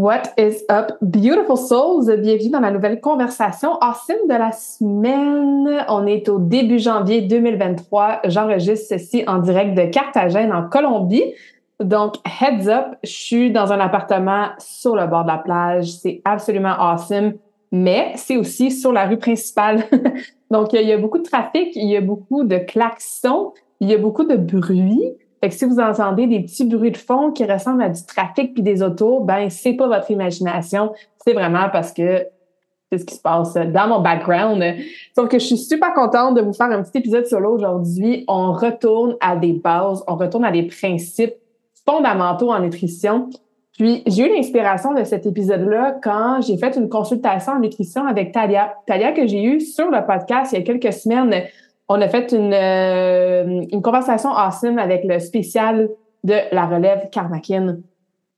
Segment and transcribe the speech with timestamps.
[0.00, 2.06] What is up, beautiful souls?
[2.06, 5.84] Bienvenue dans la nouvelle conversation awesome de la semaine.
[5.88, 8.20] On est au début janvier 2023.
[8.24, 11.34] J'enregistre ceci en direct de Carthagène, en Colombie.
[11.80, 15.92] Donc, heads up, je suis dans un appartement sur le bord de la plage.
[15.92, 17.34] C'est absolument awesome,
[17.70, 19.84] mais c'est aussi sur la rue principale.
[20.50, 23.94] Donc, il y a beaucoup de trafic, il y a beaucoup de klaxons, il y
[23.94, 25.12] a beaucoup de bruit.
[25.40, 28.52] Fait que si vous entendez des petits bruits de fond qui ressemblent à du trafic
[28.52, 30.92] puis des autos, ben c'est pas votre imagination,
[31.24, 32.26] c'est vraiment parce que
[32.90, 34.62] c'est ce qui se passe dans mon background.
[35.16, 38.24] Donc, je suis super contente de vous faire un petit épisode solo aujourd'hui.
[38.26, 41.34] On retourne à des bases, on retourne à des principes
[41.86, 43.30] fondamentaux en nutrition.
[43.78, 48.32] Puis, j'ai eu l'inspiration de cet épisode-là quand j'ai fait une consultation en nutrition avec
[48.32, 48.74] Talia.
[48.86, 51.44] Talia que j'ai eue sur le podcast il y a quelques semaines.
[51.92, 55.90] On a fait une, euh, une conversation awesome avec le spécial
[56.22, 57.78] de la relève Karmakin.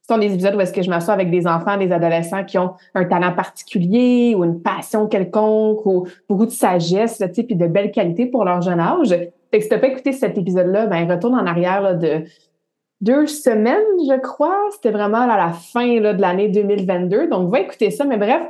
[0.00, 2.56] Ce sont des épisodes où est-ce que je m'assois avec des enfants, des adolescents qui
[2.56, 7.90] ont un talent particulier ou une passion quelconque ou beaucoup de sagesse, puis de belles
[7.90, 9.10] qualités pour leur jeune âge.
[9.10, 12.24] Fait que si t'as pas écouté cet épisode-là, ben retourne en arrière de
[13.02, 14.56] deux semaines, je crois.
[14.70, 17.28] C'était vraiment à la fin de l'année 2022.
[17.28, 18.06] Donc, va écouter ça.
[18.06, 18.44] Mais bref,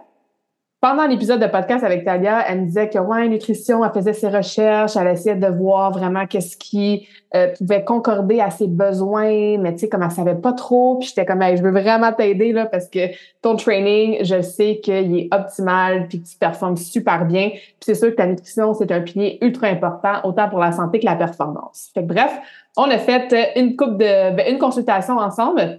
[0.82, 4.28] pendant l'épisode de podcast avec Talia, elle me disait que ouais, nutrition, elle faisait ses
[4.28, 7.06] recherches, elle essayait de voir vraiment qu'est-ce qui
[7.36, 11.06] euh, pouvait concorder à ses besoins, mais tu sais comme elle savait pas trop, puis
[11.06, 12.98] j'étais comme je veux vraiment t'aider là parce que
[13.42, 17.50] ton training, je sais qu'il est optimal puis que tu performes super bien.
[17.50, 20.98] Puis c'est sûr que ta nutrition, c'est un pilier ultra important autant pour la santé
[20.98, 21.90] que la performance.
[21.94, 22.36] Fait que bref,
[22.76, 25.78] on a fait une coupe de ben, une consultation ensemble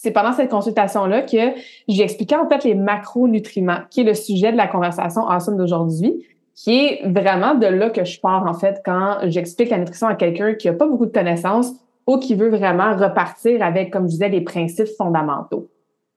[0.00, 1.54] c'est pendant cette consultation-là que
[1.88, 6.24] j'ai expliqué en fait les macronutriments, qui est le sujet de la conversation ensemble d'aujourd'hui,
[6.54, 10.14] qui est vraiment de là que je pars en fait quand j'explique la nutrition à
[10.14, 11.72] quelqu'un qui a pas beaucoup de connaissances
[12.06, 15.68] ou qui veut vraiment repartir avec, comme je disais, les principes fondamentaux.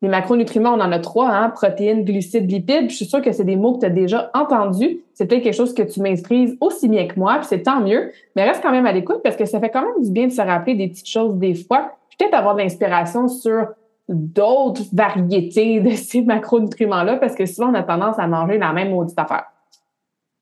[0.04, 2.90] Les macronutriments, on en a trois, hein, protéines, glucides, lipides.
[2.90, 5.02] Je suis sûre que c'est des mots que tu as déjà entendus.
[5.14, 8.12] C'est peut-être quelque chose que tu maîtrises aussi bien que moi, puis c'est tant mieux.
[8.36, 10.32] Mais reste quand même à l'écoute parce que ça fait quand même du bien de
[10.32, 11.92] se rappeler des petites choses des fois
[12.22, 13.68] peut-être avoir de l'inspiration sur
[14.08, 18.92] d'autres variétés de ces macronutriments-là parce que souvent, on a tendance à manger la même
[18.92, 19.46] maudite affaire.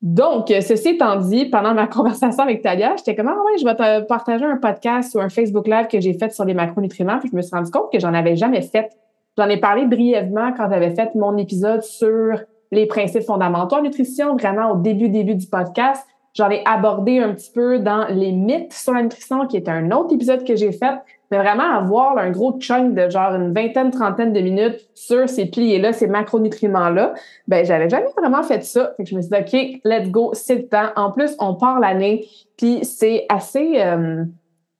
[0.02, 3.74] Donc, ceci étant dit, pendant ma conversation avec Talia, j'étais comme, ah ouais, je vais
[3.74, 7.28] te partager un podcast ou un Facebook Live que j'ai fait sur les macronutriments, puis
[7.30, 8.90] je me suis rendu compte que j'en avais jamais fait.
[9.36, 12.38] J'en ai parlé brièvement quand j'avais fait mon épisode sur
[12.72, 16.06] les principes fondamentaux en nutrition, vraiment au début, début du podcast.
[16.34, 19.90] J'en ai abordé un petit peu dans les mythes sur la nutrition, qui est un
[19.90, 20.94] autre épisode que j'ai fait
[21.30, 25.46] mais vraiment avoir un gros chunk de genre une vingtaine, trentaine de minutes sur ces
[25.46, 27.14] piliers-là, ces macronutriments-là,
[27.46, 28.92] ben j'avais jamais vraiment fait ça.
[28.96, 30.88] Fait que je me suis dit, OK, let's go, c'est le temps.
[30.96, 32.26] En plus, on part l'année,
[32.56, 34.24] puis c'est assez euh,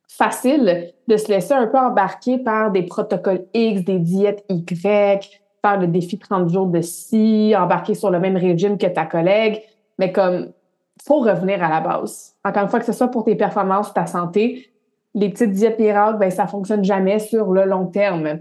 [0.09, 5.79] facile de se laisser un peu embarquer par des protocoles X, des diètes Y, faire
[5.79, 9.63] le défi 30 jours de ci, embarquer sur le même régime que ta collègue.
[9.99, 10.53] Mais comme,
[11.07, 12.35] faut revenir à la base.
[12.45, 14.71] Encore une fois, que ce soit pour tes performances, ta santé,
[15.15, 18.41] les petites diètes miracles, ben, ça fonctionne jamais sur le long terme.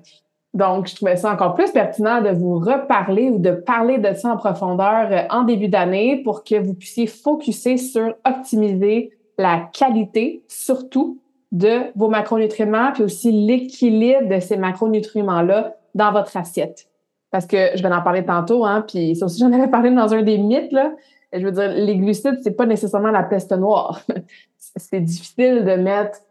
[0.54, 4.34] Donc, je trouvais ça encore plus pertinent de vous reparler ou de parler de ça
[4.34, 10.44] en profondeur euh, en début d'année pour que vous puissiez focuser sur optimiser la qualité,
[10.48, 11.20] surtout
[11.52, 16.88] de vos macronutriments, puis aussi l'équilibre de ces macronutriments-là dans votre assiette.
[17.32, 20.14] Parce que je vais en parler tantôt, hein, puis ça aussi, j'en avais parlé dans
[20.14, 20.94] un des mythes, là.
[21.32, 24.02] Je veux dire, les glucides, c'est pas nécessairement la peste noire.
[24.58, 26.22] c'est difficile de mettre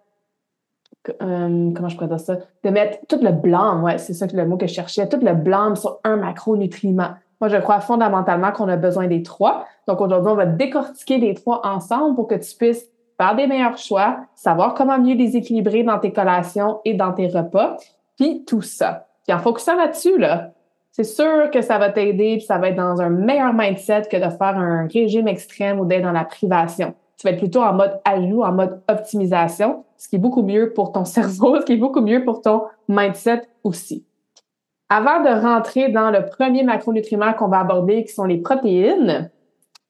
[1.22, 4.56] euh, comment je pourrais ça, de mettre tout le blanc, ouais, c'est ça le mot
[4.56, 7.10] que je cherchais, tout le blanc sur un macronutriment.
[7.40, 9.64] Moi, je crois fondamentalement qu'on a besoin des trois.
[9.86, 12.88] Donc, aujourd'hui, on va décortiquer les trois ensemble pour que tu puisses
[13.20, 17.28] faire des meilleurs choix, savoir comment mieux les équilibrer dans tes collations et dans tes
[17.28, 17.76] repas,
[18.16, 19.06] puis tout ça.
[19.26, 20.52] Puis en focusant là-dessus, là,
[20.92, 24.16] c'est sûr que ça va t'aider, puis ça va être dans un meilleur mindset que
[24.16, 27.72] de faire un régime extrême ou d'être dans la privation tu vas être plutôt en
[27.74, 31.72] mode ajout, en mode optimisation, ce qui est beaucoup mieux pour ton cerveau, ce qui
[31.72, 34.06] est beaucoup mieux pour ton mindset aussi.
[34.88, 39.30] Avant de rentrer dans le premier macronutriment qu'on va aborder, qui sont les protéines,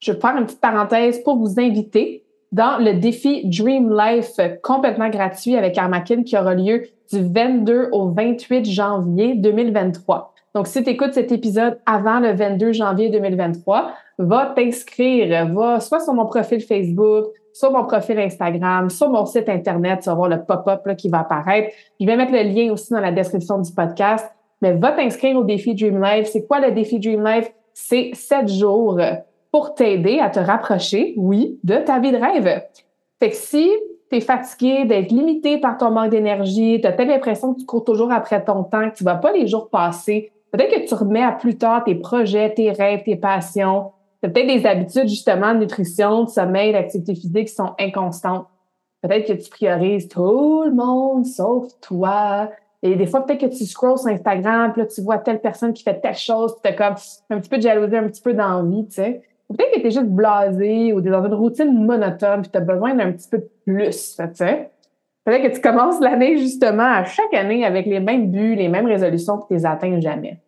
[0.00, 5.10] je vais faire une petite parenthèse pour vous inviter dans le défi Dream Life complètement
[5.10, 6.82] gratuit avec Armakin qui aura lieu
[7.12, 10.34] du 22 au 28 janvier 2023.
[10.54, 16.00] Donc, si tu écoutes cet épisode avant le 22 janvier 2023, va t'inscrire, va soit
[16.00, 20.28] sur mon profil Facebook, sur mon profil Instagram, sur mon site Internet, tu vas voir
[20.28, 21.74] le pop-up qui va apparaître.
[22.00, 24.26] Je vais mettre le lien aussi dans la description du podcast.
[24.60, 26.28] Mais va t'inscrire au défi Dream Life.
[26.32, 27.50] C'est quoi le défi Dream Life?
[27.74, 29.00] C'est sept jours
[29.52, 32.62] pour t'aider à te rapprocher, oui, de ta vie de rêve.
[33.20, 33.70] Fait que si
[34.10, 37.66] tu es fatigué d'être limité par ton manque d'énergie, tu as telle l'impression que tu
[37.66, 40.94] cours toujours après ton temps, que tu vas pas les jours passer, peut-être que tu
[40.94, 43.92] remets à plus tard tes projets, tes rêves, tes passions.
[44.22, 48.46] Tu peut-être des habitudes justement de nutrition, de sommeil, d'activité physique qui sont inconstantes.
[49.02, 52.50] Peut-être que tu priorises tout le monde sauf toi.
[52.82, 55.72] Et des fois, peut-être que tu scrolls sur Instagram, puis là, tu vois telle personne
[55.72, 56.96] qui fait telle chose, puis tu as comme
[57.30, 59.22] un petit peu de jalousie, un petit peu d'envie, tu sais.
[59.48, 62.94] Peut-être que tu es juste blasé ou dans une routine monotone puis tu as besoin
[62.94, 64.70] d'un petit peu de plus, tu sais.
[65.24, 68.86] Peut-être que tu commences l'année justement à chaque année avec les mêmes buts, les mêmes
[68.86, 70.38] résolutions tu les atteins jamais.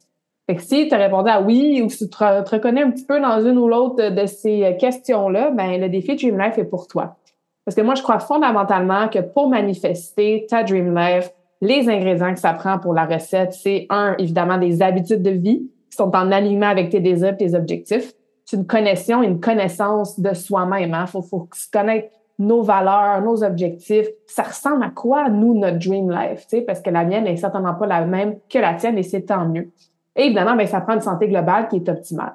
[0.51, 3.21] Fait que si tu répondu à oui ou si tu te, reconnais un petit peu
[3.21, 7.19] dans une ou l'autre de ces questions-là, ben le défi Dream Life est pour toi.
[7.65, 11.31] Parce que moi, je crois fondamentalement que pour manifester ta Dream Life,
[11.61, 15.71] les ingrédients que ça prend pour la recette, c'est un, évidemment, des habitudes de vie
[15.89, 18.13] qui sont en alignement avec tes désirs, tes objectifs
[18.45, 20.89] c'est une connexion, une connaissance de soi-même.
[20.89, 21.07] Il hein.
[21.07, 24.09] faut, faut connaître nos valeurs, nos objectifs.
[24.27, 26.49] Ça ressemble à quoi, nous, notre dream life?
[26.67, 29.47] Parce que la mienne n'est certainement pas la même que la tienne et c'est tant
[29.47, 29.71] mieux.
[30.17, 32.35] Et évidemment, ben, ça prend une santé globale qui est optimale.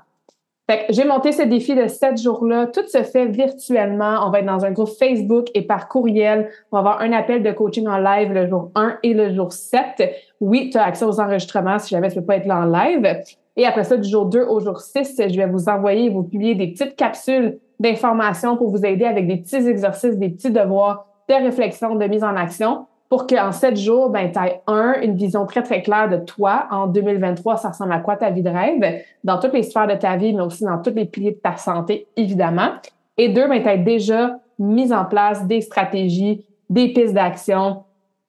[0.68, 2.66] Fait que j'ai monté ce défi de sept jours-là.
[2.68, 4.26] Tout se fait virtuellement.
[4.26, 6.50] On va être dans un groupe Facebook et par courriel.
[6.72, 9.54] On va avoir un appel de coaching en live le jour 1 et le jour
[9.54, 10.12] 7.
[10.42, 12.66] Oui, tu as accès aux enregistrements si jamais tu ne peux pas être là en
[12.66, 13.22] live.
[13.58, 16.56] Et après ça, du jour 2 au jour 6, je vais vous envoyer, vous publier
[16.56, 21.36] des petites capsules d'informations pour vous aider avec des petits exercices, des petits devoirs de
[21.36, 25.46] réflexion, de mise en action pour qu'en sept jours, ben, tu aies un, une vision
[25.46, 29.04] très, très claire de toi en 2023, ça ressemble à quoi ta vie de rêve,
[29.24, 31.58] dans toutes les sphères de ta vie, mais aussi dans tous les piliers de ta
[31.58, 32.72] santé, évidemment.
[33.18, 37.84] Et deux, ben, tu as déjà mis en place des stratégies, des pistes d'action,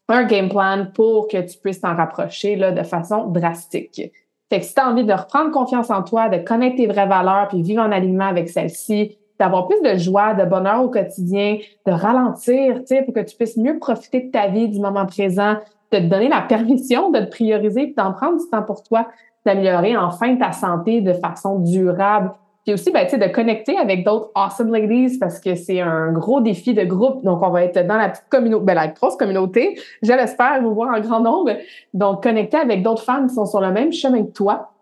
[0.08, 4.12] un game plan pour que tu puisses t'en rapprocher là, de façon drastique.
[4.49, 7.06] Fait que si tu as envie de reprendre confiance en toi, de connaître tes vraies
[7.06, 11.59] valeurs, puis vivre en alignement avec celles-ci, d'avoir plus de joie, de bonheur au quotidien,
[11.87, 15.06] de ralentir, tu sais, pour que tu puisses mieux profiter de ta vie, du moment
[15.06, 15.56] présent,
[15.93, 19.09] de te donner la permission de te prioriser, puis d'en prendre du temps pour toi,
[19.44, 22.33] d'améliorer enfin ta santé de façon durable
[22.67, 26.75] puis aussi, ben, de connecter avec d'autres awesome ladies parce que c'est un gros défi
[26.75, 27.23] de groupe.
[27.23, 29.79] Donc, on va être dans la petite communauté, ben, la grosse communauté.
[30.03, 31.53] Je l'espère vous voir en grand nombre.
[31.94, 34.73] Donc, connecter avec d'autres femmes qui sont sur le même chemin que toi.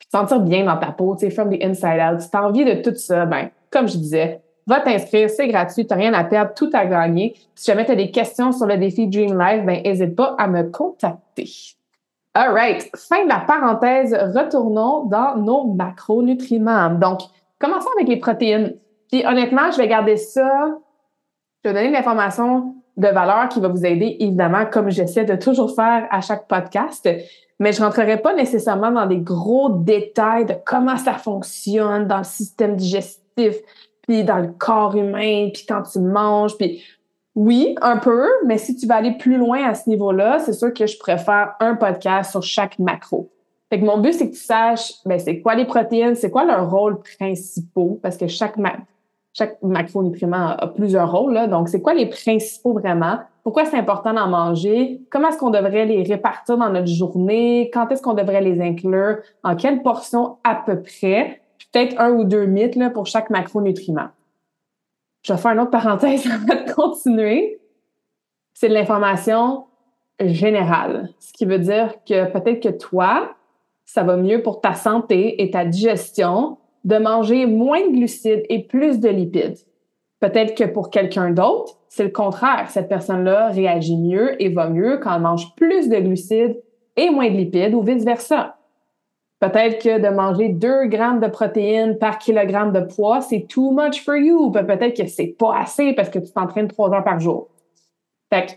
[0.00, 2.20] Puis te sentir bien dans ta peau, tu sais, from the inside out.
[2.20, 5.86] Si tu as envie de tout ça, ben, comme je disais, va t'inscrire, c'est gratuit,
[5.86, 7.34] tu n'as rien à perdre, tout à gagner.
[7.54, 10.46] Si jamais tu as des questions sur le défi Dream Life, ben, n'hésite pas à
[10.46, 11.50] me contacter.
[12.34, 12.88] All right.
[12.96, 14.14] Fin de la parenthèse.
[14.14, 16.90] Retournons dans nos macronutriments.
[16.90, 17.22] Donc,
[17.58, 18.76] commençons avec les protéines.
[19.10, 20.68] Puis honnêtement, je vais garder ça.
[21.64, 25.74] Je vais donner l'information de valeur qui va vous aider, évidemment, comme j'essaie de toujours
[25.74, 27.08] faire à chaque podcast.
[27.58, 32.24] Mais je rentrerai pas nécessairement dans des gros détails de comment ça fonctionne dans le
[32.24, 33.19] système digestif,
[34.02, 36.82] puis dans le corps humain, puis quand tu manges, puis
[37.34, 40.74] oui, un peu, mais si tu vas aller plus loin à ce niveau-là, c'est sûr
[40.74, 43.30] que je préfère un podcast sur chaque macro.
[43.70, 46.44] Fait que mon but, c'est que tu saches, ben, c'est quoi les protéines, c'est quoi
[46.44, 48.56] leurs rôles principaux, parce que chaque,
[49.32, 51.46] chaque macronutriment a, plusieurs rôles, là.
[51.46, 53.20] Donc, c'est quoi les principaux vraiment?
[53.44, 55.00] Pourquoi c'est important d'en manger?
[55.08, 57.70] Comment est-ce qu'on devrait les répartir dans notre journée?
[57.72, 59.18] Quand est-ce qu'on devrait les inclure?
[59.44, 61.40] En quelle portion à peu près?
[61.72, 64.08] Peut-être un ou deux mythes, là, pour chaque macronutriment.
[65.22, 67.60] Je vais faire une autre parenthèse avant de continuer.
[68.54, 69.66] C'est de l'information
[70.20, 73.34] générale, ce qui veut dire que peut-être que toi,
[73.84, 78.62] ça va mieux pour ta santé et ta digestion de manger moins de glucides et
[78.62, 79.58] plus de lipides.
[80.20, 82.70] Peut-être que pour quelqu'un d'autre, c'est le contraire.
[82.70, 86.60] Cette personne-là réagit mieux et va mieux quand elle mange plus de glucides
[86.96, 88.56] et moins de lipides ou vice-versa.
[89.40, 94.04] Peut-être que de manger 2 grammes de protéines par kilogramme de poids, c'est too much
[94.04, 94.50] for you.
[94.50, 97.48] Peut-être que c'est pas assez parce que tu t'entraînes 3 heures par jour.
[98.30, 98.52] Fait que,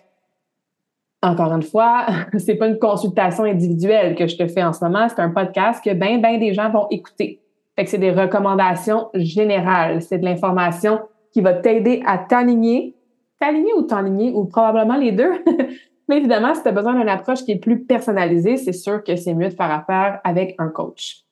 [1.28, 2.06] encore une fois,
[2.38, 5.82] c'est pas une consultation individuelle que je te fais en ce moment, c'est un podcast
[5.84, 7.40] que ben, ben des gens vont écouter.
[7.78, 10.02] Fait que c'est des recommandations générales.
[10.02, 11.00] C'est de l'information
[11.32, 12.94] qui va t'aider à t'aligner.
[13.40, 15.32] T'aligner ou t'aligner, ou probablement les deux,
[16.10, 19.16] Mais évidemment, si tu as besoin d'une approche qui est plus personnalisée, c'est sûr que
[19.16, 21.24] c'est mieux de faire affaire avec un coach.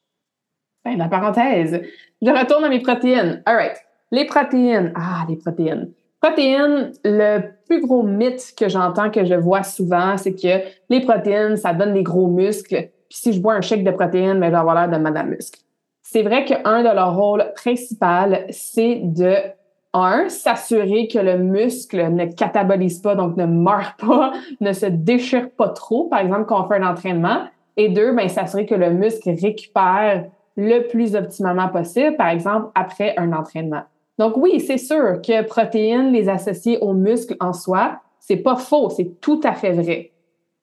[0.84, 1.82] Fin la parenthèse.
[2.22, 3.42] Je retourne à mes protéines.
[3.46, 3.78] All right.
[4.12, 4.94] Les protéines.
[4.96, 5.92] Ah, les protéines.
[6.22, 11.58] Protéines, le plus gros mythe que j'entends, que je vois souvent, c'est que les protéines,
[11.58, 12.90] ça donne des gros muscles.
[13.10, 15.30] Puis si je bois un chèque de protéines, ben, je vais avoir l'air de madame
[15.30, 15.60] muscle.
[16.02, 19.36] C'est vrai qu'un de leurs rôles principaux, c'est de
[19.94, 24.32] un, s'assurer que le muscle ne catabolise pas, donc ne meurt pas,
[24.62, 27.44] ne se déchire pas trop, par exemple, quand on fait un entraînement.
[27.78, 30.26] Et deux, ben, s'assurer que le muscle récupère
[30.58, 33.84] le plus optimalement possible, par exemple, après un entraînement.
[34.20, 38.90] Donc oui, c'est sûr que protéines, les associer aux muscles en soi, c'est pas faux,
[38.90, 40.12] c'est tout à fait vrai.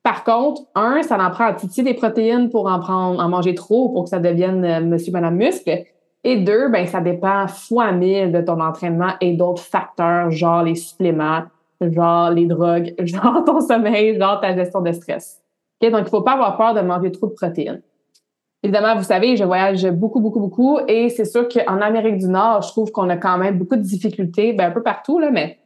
[0.02, 3.54] Par contre, un, ça en prend à titiller des protéines pour en prendre, en manger
[3.54, 5.85] trop pour que ça devienne euh, monsieur, madame muscle.
[6.25, 10.75] Et deux, ben, ça dépend fois mille de ton entraînement et d'autres facteurs, genre les
[10.75, 11.42] suppléments,
[11.80, 15.40] genre les drogues, genre ton sommeil, genre ta gestion de stress.
[15.80, 17.82] Donc, il faut pas avoir peur de manger trop de protéines.
[18.64, 22.62] Évidemment, vous savez, je voyage beaucoup, beaucoup, beaucoup et c'est sûr qu'en Amérique du Nord,
[22.62, 25.58] je trouve qu'on a quand même beaucoup de difficultés, ben, un peu partout, là, mais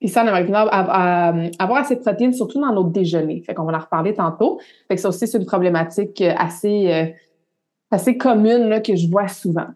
[0.00, 3.42] ici en Amérique du Nord, à, avoir assez de protéines, surtout dans nos déjeuners.
[3.44, 4.60] Fait qu'on va en reparler tantôt.
[4.86, 7.06] Fait que ça aussi, c'est une problématique assez, euh,
[7.90, 9.66] assez commune là, que je vois souvent.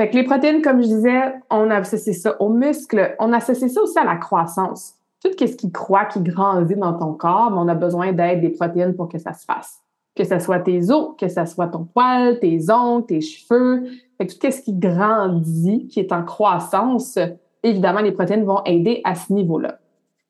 [0.00, 3.82] Fait que les protéines, comme je disais, on associe ça aux muscles, on associe ça
[3.82, 4.94] aussi à la croissance.
[5.22, 8.48] Tout ce qui croît, qui grandit dans ton corps, mais on a besoin d'aide des
[8.48, 9.82] protéines pour que ça se fasse.
[10.16, 13.88] Que ce soit tes os, que ce soit ton poil, tes ongles, tes cheveux.
[14.16, 17.18] Fait que tout ce qui grandit, qui est en croissance,
[17.62, 19.80] évidemment, les protéines vont aider à ce niveau-là.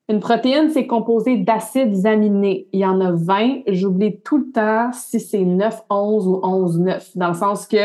[0.09, 2.67] Une protéine, c'est composé d'acides aminés.
[2.73, 3.61] Il y en a 20.
[3.69, 7.77] J'oublie tout le temps si c'est 9, 11 ou 11, 9, dans le sens que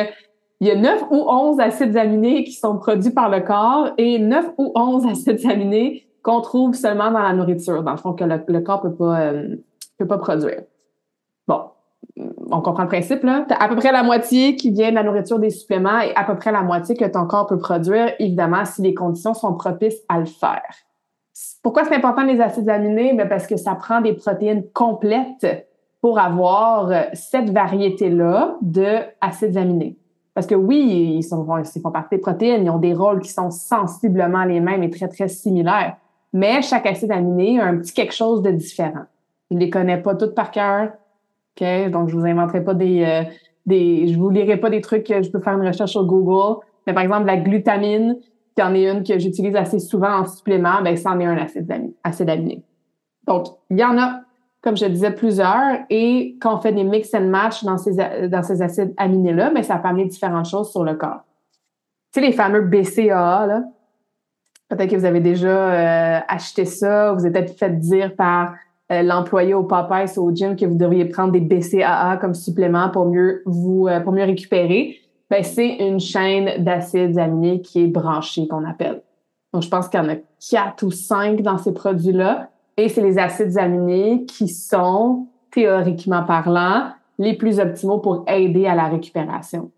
[0.66, 4.18] il y a 9 ou 11 acides aminés qui sont produits par le corps et
[4.18, 8.24] 9 ou 11 acides aminés qu'on trouve seulement dans la nourriture, dans le fond, que
[8.24, 9.56] le, corps ne peut, pas, euh,
[10.00, 10.64] peut pas produire.
[11.48, 11.66] Bon,
[12.50, 13.46] on comprend le principe, là.
[13.48, 16.24] As à peu près la moitié qui vient de la nourriture des suppléments et à
[16.24, 20.02] peu près la moitié que ton corps peut produire, évidemment, si les conditions sont propices
[20.10, 20.64] à le faire.
[21.62, 23.14] Pourquoi c'est important les acides aminés?
[23.14, 25.70] Ben parce que ça prend des protéines complètes
[26.02, 30.00] pour avoir cette variété-là d'acides aminés.
[30.36, 33.32] Parce que oui, ils, sont, ils font partie des protéines, ils ont des rôles qui
[33.32, 35.96] sont sensiblement les mêmes et très, très similaires.
[36.34, 39.06] Mais chaque acide aminé a un petit quelque chose de différent.
[39.50, 40.92] Je ne les connais pas toutes par cœur.
[41.60, 41.90] OK?
[41.90, 43.24] Donc, je vous inventerai pas des, euh,
[43.66, 46.60] des, je vous lirai pas des trucs que je peux faire une recherche sur Google.
[46.86, 48.18] Mais par exemple, la glutamine,
[48.54, 51.38] qui en est une que j'utilise assez souvent en supplément, ben, ça en est un.
[52.04, 52.62] Acide aminé.
[53.26, 54.20] Donc, il y en a
[54.66, 55.78] comme je disais, plusieurs.
[55.92, 59.88] Et quand on fait des mix and match dans ces, acides aminés-là, mais ça peut
[59.88, 61.22] amener différentes choses sur le corps.
[62.12, 63.64] Tu sais, les fameux BCAA, là.
[64.68, 65.48] Peut-être que vous avez déjà
[66.18, 68.56] euh, acheté ça, vous êtes peut-être fait dire par
[68.92, 73.06] euh, l'employé au Popeyes au gym que vous devriez prendre des BCAA comme supplément pour
[73.06, 74.98] mieux vous euh, récupérer.
[75.30, 79.04] Ben, c'est une chaîne d'acides aminés qui est branchée, qu'on appelle.
[79.54, 80.16] Donc, je pense qu'il y en a
[80.50, 82.50] quatre ou cinq dans ces produits-là.
[82.78, 88.76] Et c'est les acides aminés qui sont, théoriquement parlant, les plus optimaux pour aider à
[88.76, 89.72] la récupération.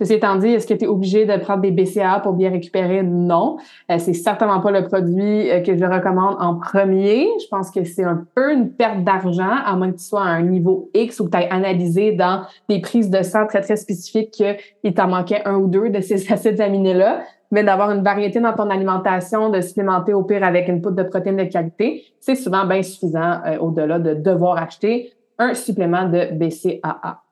[0.00, 3.02] Ceci étant dit, est-ce que tu es obligé de prendre des BCA pour bien récupérer?
[3.02, 3.58] Non.
[3.90, 7.28] Euh, c'est certainement pas le produit euh, que je recommande en premier.
[7.38, 10.28] Je pense que c'est un peu une perte d'argent, à moins que tu sois à
[10.28, 13.76] un niveau X ou que tu aies analysé dans des prises de sang très, très
[13.76, 17.20] spécifiques qu'il t'en manquait un ou deux de ces acides aminés-là
[17.50, 21.08] mais d'avoir une variété dans ton alimentation, de supplémenter au pire avec une poudre de
[21.08, 26.32] protéines de qualité, c'est souvent bien suffisant euh, au-delà de devoir acheter un supplément de
[26.32, 27.22] BCAA.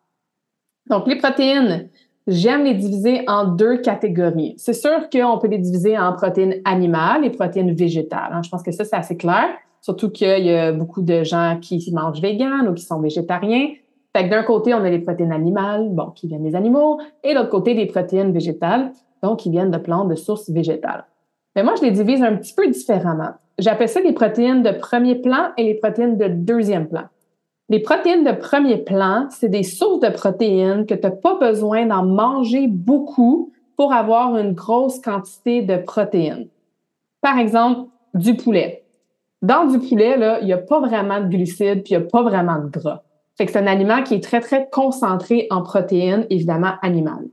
[0.89, 1.91] Donc, les protéines,
[2.27, 4.55] j'aime les diviser en deux catégories.
[4.57, 8.31] C'est sûr qu'on peut les diviser en protéines animales et protéines végétales.
[8.33, 8.41] Hein.
[8.43, 9.49] Je pense que ça, c'est assez clair.
[9.81, 13.69] Surtout qu'il y a beaucoup de gens qui mangent vegan ou qui sont végétariens.
[14.17, 17.35] Fait que d'un côté, on a les protéines animales, bon, qui viennent des animaux, et
[17.35, 21.05] de l'autre côté, des protéines végétales donc qui viennent de plantes de sources végétales.
[21.57, 23.31] Mais moi, je les divise un petit peu différemment.
[23.59, 27.05] J'appelle ça les protéines de premier plan et les protéines de deuxième plan.
[27.69, 31.87] Les protéines de premier plan, c'est des sources de protéines que tu n'as pas besoin
[31.87, 36.49] d'en manger beaucoup pour avoir une grosse quantité de protéines.
[37.21, 38.85] Par exemple, du poulet.
[39.43, 42.23] Dans du poulet, il n'y a pas vraiment de glucides puis il n'y a pas
[42.23, 43.03] vraiment de gras.
[43.37, 47.29] c'est un aliment qui est très, très concentré en protéines, évidemment animales.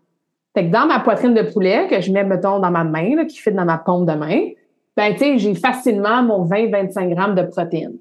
[0.55, 3.37] Fait que dans ma poitrine de poulet, que je mets, mettons, dans ma main, qui
[3.37, 4.51] fit dans ma paume de main,
[4.95, 7.97] ben, tu sais, j'ai facilement mon 20-25 grammes de protéines.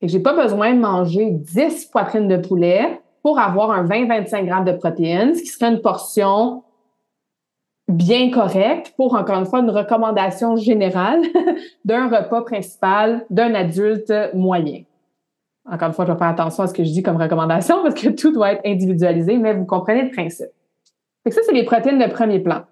[0.00, 4.64] Et j'ai pas besoin de manger 10 poitrines de poulet pour avoir un 20-25 grammes
[4.64, 6.64] de protéines, ce qui serait une portion
[7.86, 11.22] bien correcte pour, encore une fois, une recommandation générale
[11.84, 14.82] d'un repas principal d'un adulte moyen.
[15.70, 17.94] encore une fois, je vais faire attention à ce que je dis comme recommandation parce
[17.94, 20.50] que tout doit être individualisé, mais vous comprenez le principe.
[21.24, 22.62] Fait ça, c'est les protéines de premier plan.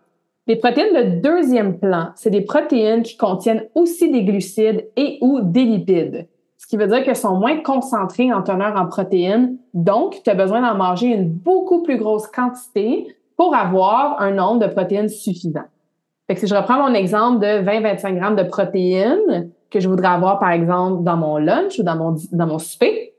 [0.46, 5.40] Les protéines de deuxième plan, c'est des protéines qui contiennent aussi des glucides et ou
[5.40, 6.28] des lipides.
[6.58, 9.56] Ce qui veut dire qu'elles sont moins concentrées en teneur en protéines.
[9.72, 14.60] Donc, tu as besoin d'en manger une beaucoup plus grosse quantité pour avoir un nombre
[14.60, 15.64] de protéines suffisant.
[16.26, 20.08] Fait que si je reprends mon exemple de 20-25 grammes de protéines que je voudrais
[20.08, 23.14] avoir, par exemple, dans mon lunch ou dans mon, dans mon souper,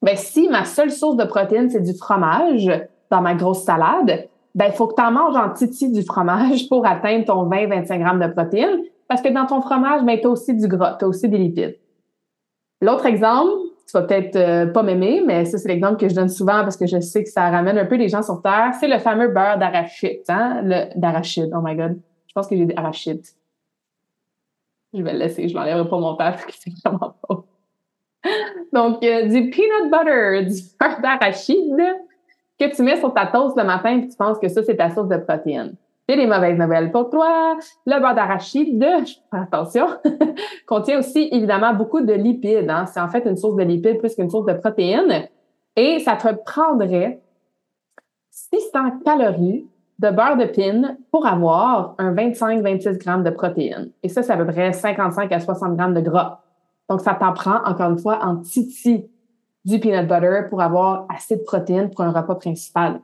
[0.00, 2.70] ben, si ma seule source de protéines, c'est du fromage
[3.10, 4.27] dans ma grosse salade,
[4.58, 7.98] ben, il faut que tu en manges en titi du fromage pour atteindre ton 20-25
[8.00, 8.82] grammes de protéines.
[9.06, 11.38] Parce que dans ton fromage, ben, tu as aussi du gras, tu as aussi des
[11.38, 11.78] lipides.
[12.80, 13.52] L'autre exemple,
[13.86, 16.76] tu vas peut-être euh, pas m'aimer, mais ça, c'est l'exemple que je donne souvent parce
[16.76, 18.72] que je sais que ça ramène un peu les gens sur Terre.
[18.80, 20.88] C'est le fameux beurre d'arachide, hein?
[20.96, 22.00] D'arachide, oh my God.
[22.26, 23.22] Je pense que j'ai dit arachide.
[24.92, 27.44] Je vais le laisser, je l'enlèverai pas mon père parce que c'est vraiment pas.
[28.72, 31.76] Donc, euh, du peanut butter, du beurre d'arachide
[32.58, 34.90] que tu mets sur ta toast le matin et tu penses que ça, c'est ta
[34.90, 35.74] source de protéines.
[36.08, 37.56] J'ai des mauvaises nouvelles pour toi.
[37.86, 38.84] Le beurre d'arachide,
[39.32, 39.86] attention,
[40.66, 42.70] contient aussi évidemment beaucoup de lipides.
[42.70, 42.86] Hein.
[42.86, 45.28] C'est en fait une source de lipides plus qu'une source de protéines.
[45.76, 47.20] Et ça te prendrait
[48.30, 49.66] 600 calories
[49.98, 53.90] de beurre de pin pour avoir un 25-26 grammes de protéines.
[54.02, 56.42] Et ça, c'est à peu près 55 à 60 grammes de gras.
[56.88, 59.10] Donc, ça t'en prend, encore une fois, en titi
[59.64, 63.00] du peanut butter pour avoir assez de protéines pour un repas principal.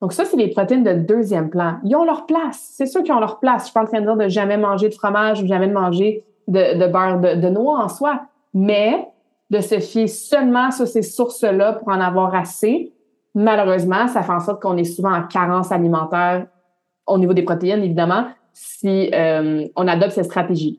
[0.00, 1.78] Donc, ça, c'est les protéines de deuxième plan.
[1.84, 2.72] Ils ont leur place.
[2.74, 3.62] C'est sûr qu'ils ont leur place.
[3.62, 5.72] Je suis pas en train de dire de jamais manger de fromage ou jamais de
[5.72, 8.22] manger de, beurre de, noix en soi.
[8.54, 9.08] Mais
[9.50, 12.92] de se fier seulement sur ces sources-là pour en avoir assez,
[13.34, 16.46] malheureusement, ça fait en sorte qu'on est souvent en carence alimentaire
[17.06, 20.76] au niveau des protéines, évidemment, si euh, on adopte cette stratégie.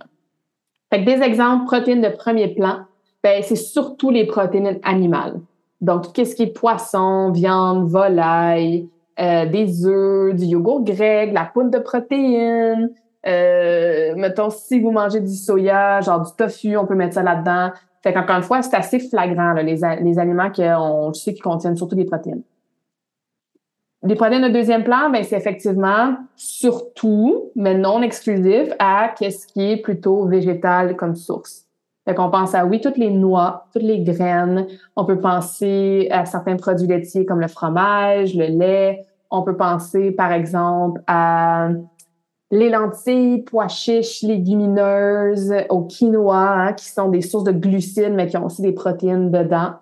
[0.92, 2.86] Fait que des exemples, protéines de premier plan,
[3.24, 5.40] ben, c'est surtout les protéines animales.
[5.82, 11.72] Donc, qu'est-ce qui est poisson, viande, volaille, euh, des œufs, du yogourt grec, la poudre
[11.72, 12.92] de protéines.
[13.28, 17.72] Euh, mettons, si vous mangez du soya, genre du tofu, on peut mettre ça là-dedans.
[18.02, 21.76] Fait qu'encore une fois, c'est assez flagrant, là, les, les aliments qu'on sait qui contiennent
[21.76, 22.44] surtout des protéines.
[24.04, 29.72] Les protéines de deuxième plan, ben, c'est effectivement surtout, mais non exclusif, à qu'est-ce qui
[29.72, 31.66] est plutôt végétal comme source.
[32.10, 34.66] Fait qu'on pense à, oui, toutes les noix, toutes les graines.
[34.96, 39.06] On peut penser à certains produits laitiers comme le fromage, le lait.
[39.30, 41.70] On peut penser, par exemple, à
[42.50, 48.26] les lentilles, pois chiches, légumineuses, au quinoa, hein, qui sont des sources de glucides, mais
[48.26, 49.74] qui ont aussi des protéines dedans.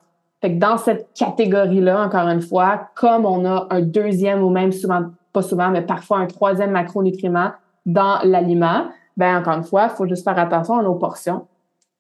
[0.42, 5.04] Fait dans cette catégorie-là, encore une fois, comme on a un deuxième ou même souvent,
[5.32, 7.52] pas souvent, mais parfois un troisième macronutriment
[7.86, 11.46] dans l'aliment, ben encore une fois, il faut juste faire attention à nos portions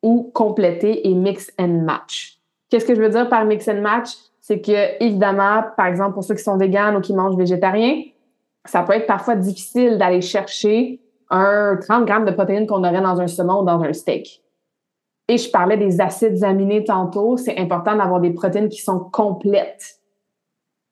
[0.03, 2.39] ou compléter et mix and match.
[2.69, 4.09] Qu'est-ce que je veux dire par mix and match?
[4.41, 8.03] C'est que, évidemment, par exemple, pour ceux qui sont véganes ou qui mangent végétarien,
[8.65, 13.19] ça peut être parfois difficile d'aller chercher un 30 grammes de protéines qu'on aurait dans
[13.19, 14.41] un saumon ou dans un steak.
[15.27, 17.35] Et je parlais des acides aminés tantôt.
[17.35, 19.99] C'est important d'avoir des protéines qui sont complètes.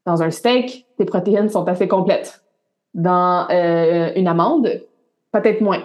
[0.05, 2.43] Dans un steak, tes protéines sont assez complètes.
[2.93, 4.81] Dans euh, une amande,
[5.31, 5.81] peut-être moins.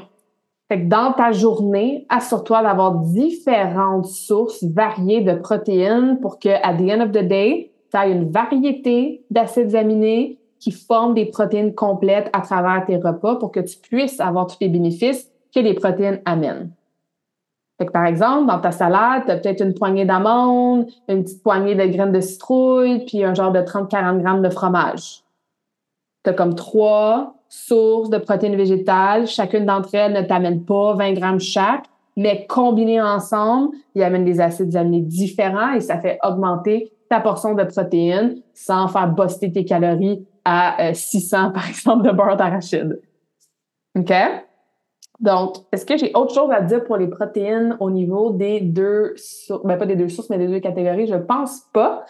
[0.71, 6.75] Fait que dans ta journée, assure-toi d'avoir différentes sources variées de protéines pour que, at
[6.75, 11.75] the end of the day, tu aies une variété d'acides aminés qui forment des protéines
[11.75, 15.75] complètes à travers tes repas pour que tu puisses avoir tous les bénéfices que les
[15.75, 16.71] protéines amènent.
[17.77, 21.43] Fait que par exemple, dans ta salade, tu as peut-être une poignée d'amandes, une petite
[21.43, 25.25] poignée de graines de citrouille, puis un genre de 30-40 grammes de fromage.
[26.23, 29.27] Tu as comme trois sources de protéines végétales.
[29.27, 31.85] Chacune d'entre elles ne t'amène pas 20 grammes chaque,
[32.17, 37.55] mais combinées ensemble, ils amènent des acides aminés différents et ça fait augmenter ta portion
[37.55, 43.01] de protéines sans faire buster tes calories à 600, euh, par exemple, de beurre d'arachide.
[43.99, 44.13] OK?
[45.19, 49.13] Donc, est-ce que j'ai autre chose à dire pour les protéines au niveau des deux
[49.17, 49.63] sources?
[49.65, 51.09] Ben, pas des deux sources, mais des deux catégories?
[51.09, 52.07] Je pense pas.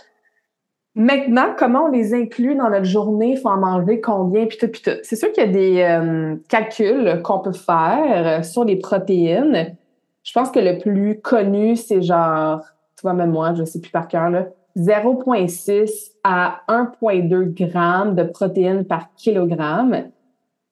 [0.97, 3.33] Maintenant, comment on les inclut dans notre journée?
[3.33, 4.47] Il faut en manger combien?
[4.47, 4.99] Puis tout, puis tout.
[5.03, 9.77] C'est sûr qu'il y a des euh, calculs qu'on peut faire sur les protéines.
[10.25, 12.61] Je pense que le plus connu, c'est genre,
[12.97, 18.23] tu vois, même moi, je sais plus par cœur, là, 0,6 à 1,2 grammes de
[18.25, 20.11] protéines par kilogramme.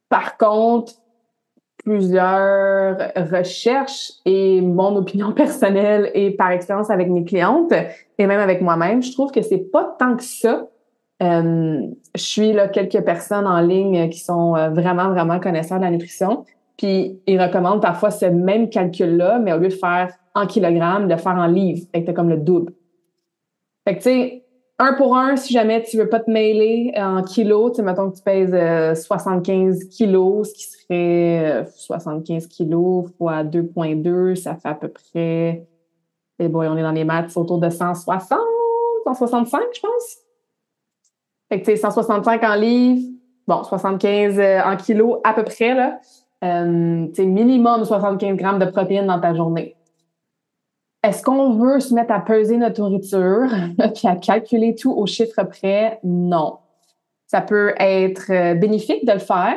[0.09, 0.95] Par contre,
[1.89, 7.73] plusieurs recherches et mon opinion personnelle et par expérience avec mes clientes
[8.19, 10.69] et même avec moi-même, je trouve que c'est pas tant que ça.
[11.23, 11.81] Euh,
[12.15, 15.91] je suis là quelques personnes en ligne qui sont euh, vraiment vraiment connaisseurs de la
[15.91, 16.45] nutrition,
[16.77, 21.17] puis ils recommandent parfois ce même calcul-là, mais au lieu de faire en kilogrammes, de
[21.17, 21.87] faire en livres.
[21.95, 22.75] Fait comme le double.
[23.87, 24.45] Fait que, tu sais,
[24.79, 28.11] un pour un, si jamais tu veux pas te mêler en kilos, tu sais, mettons
[28.11, 28.55] que tu pèses
[29.03, 34.89] 75 euh, kilos, ce qui serait 75 euh, kilos fois 2,2, ça fait à peu
[34.89, 35.67] près,
[36.41, 38.39] et eh bon, on est dans les maths, autour de 160,
[39.05, 40.19] 165, je pense.
[41.49, 43.09] Fait que, tu sais, 165 en livres,
[43.49, 45.99] bon, 75 euh, en kilos à peu près, là.
[46.45, 49.75] Euh, tu sais, minimum 75 grammes de protéines dans ta journée.
[51.05, 53.47] Est-ce qu'on veut se mettre à peser notre nourriture
[53.95, 56.01] puis à calculer tout au chiffre près?
[56.03, 56.59] Non.
[57.27, 59.57] Ça peut être euh, bénéfique de le faire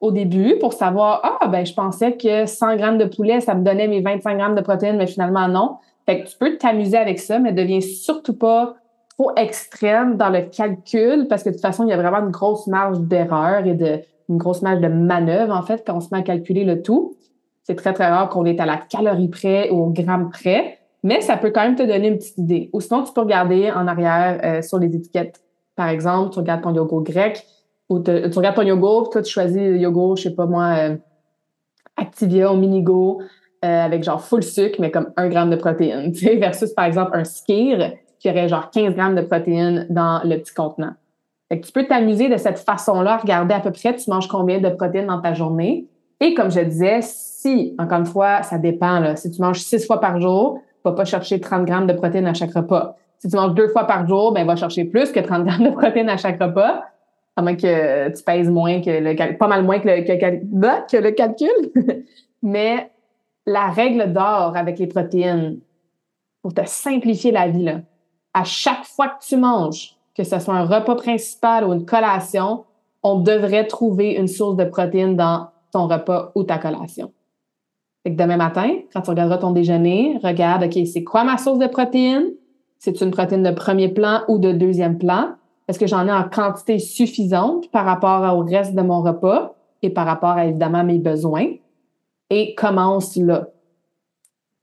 [0.00, 3.64] au début pour savoir, ah, ben, je pensais que 100 grammes de poulet, ça me
[3.64, 5.76] donnait mes 25 grammes de protéines, mais finalement, non.
[6.04, 8.74] Fait que tu peux t'amuser avec ça, mais deviens surtout pas
[9.16, 12.32] trop extrême dans le calcul parce que de toute façon, il y a vraiment une
[12.32, 16.08] grosse marge d'erreur et de, une grosse marge de manœuvre, en fait, quand on se
[16.12, 17.16] met à calculer le tout.
[17.62, 21.20] C'est très, très rare qu'on est à la calorie près ou au gramme près mais
[21.20, 22.70] ça peut quand même te donner une petite idée.
[22.72, 25.42] Ou sinon, tu peux regarder en arrière euh, sur les étiquettes.
[25.74, 27.44] Par exemple, tu regardes ton yogourt grec
[27.88, 30.96] ou tu regardes ton yogourt, toi, tu choisis le yogourt, je sais pas moi, euh,
[31.96, 33.20] Activia ou Minigo
[33.64, 36.84] euh, avec genre full sucre, mais comme un gramme de protéines, tu sais, versus par
[36.84, 40.94] exemple un skir qui aurait genre 15 grammes de protéines dans le petit contenant.
[41.48, 44.60] Fait que tu peux t'amuser de cette façon-là, regarder à peu près tu manges combien
[44.60, 45.86] de protéines dans ta journée.
[46.20, 49.84] Et comme je disais, si, encore une fois, ça dépend, là, si tu manges six
[49.86, 52.96] fois par jour, va pas chercher 30 grammes de protéines à chaque repas.
[53.18, 55.70] Si tu manges deux fois par jour, ben va chercher plus que 30 grammes de
[55.70, 56.84] protéines à chaque repas.
[57.36, 61.10] À moins que tu pèses moins que le pas mal moins que le, que, le
[61.12, 61.48] calcul.
[62.42, 62.90] Mais
[63.46, 65.60] la règle d'or avec les protéines,
[66.42, 67.80] pour te simplifier la vie, là,
[68.34, 72.64] à chaque fois que tu manges, que ce soit un repas principal ou une collation,
[73.02, 77.12] on devrait trouver une source de protéines dans ton repas ou ta collation.
[78.04, 81.58] Fait que demain matin, quand tu regarderas ton déjeuner, regarde, OK, c'est quoi ma source
[81.58, 82.30] de protéines?
[82.78, 85.34] C'est une protéine de premier plan ou de deuxième plan?
[85.68, 89.90] Est-ce que j'en ai en quantité suffisante par rapport au reste de mon repas et
[89.90, 91.46] par rapport à évidemment mes besoins?
[92.30, 93.48] Et commence là.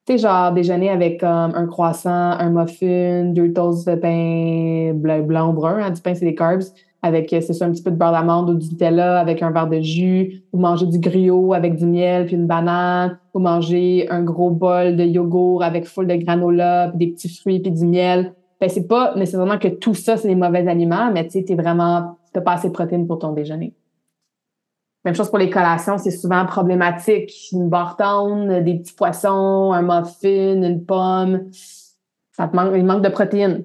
[0.05, 5.53] Tu sais, genre déjeuner avec un croissant, un muffin, deux toasts de pain blanc, ou
[5.53, 5.81] brun.
[5.81, 6.63] Hein, du pain, c'est des carbs
[7.01, 9.51] avec, euh, c'est ça, un petit peu de beurre d'amande ou du Nutella avec un
[9.51, 14.07] verre de jus, ou manger du griot avec du miel puis une banane, ou manger
[14.09, 17.85] un gros bol de yogourt avec full de granola, puis des petits fruits puis du
[17.85, 18.33] miel.
[18.59, 21.55] Ben, c'est pas nécessairement que tout ça, c'est des mauvais aliments, mais tu sais, t'es
[21.55, 23.73] vraiment, t'as pas assez de protéines pour ton déjeuner.
[25.05, 27.31] Même chose pour les collations, c'est souvent problématique.
[27.53, 31.49] Une bartone, des petits poissons, un muffin, une pomme.
[32.33, 33.63] Ça te manque, il manque de protéines.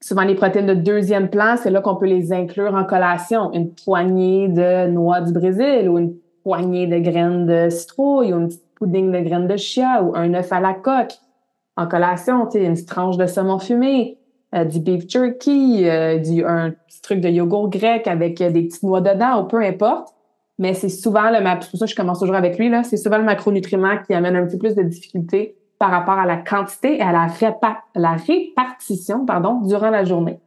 [0.00, 3.52] Souvent, les protéines de deuxième plan, c'est là qu'on peut les inclure en collation.
[3.52, 8.48] Une poignée de noix du Brésil ou une poignée de graines de citrouille ou une
[8.48, 11.14] petite pudding de graines de chia ou un œuf à la coque.
[11.76, 14.18] En collation, tu une tranche de saumon fumé,
[14.54, 18.62] euh, du beef jerky, euh, du, un petit truc de yogourt grec avec euh, des
[18.62, 20.14] petites noix dedans ou peu importe.
[20.58, 22.96] Mais c'est souvent le, c'est pour ça que je commence toujours avec lui, là, c'est
[22.96, 26.96] souvent le macronutriment qui amène un petit plus de difficulté par rapport à la quantité
[26.98, 27.26] et à la,
[27.94, 30.40] la répartition pardon, durant la journée.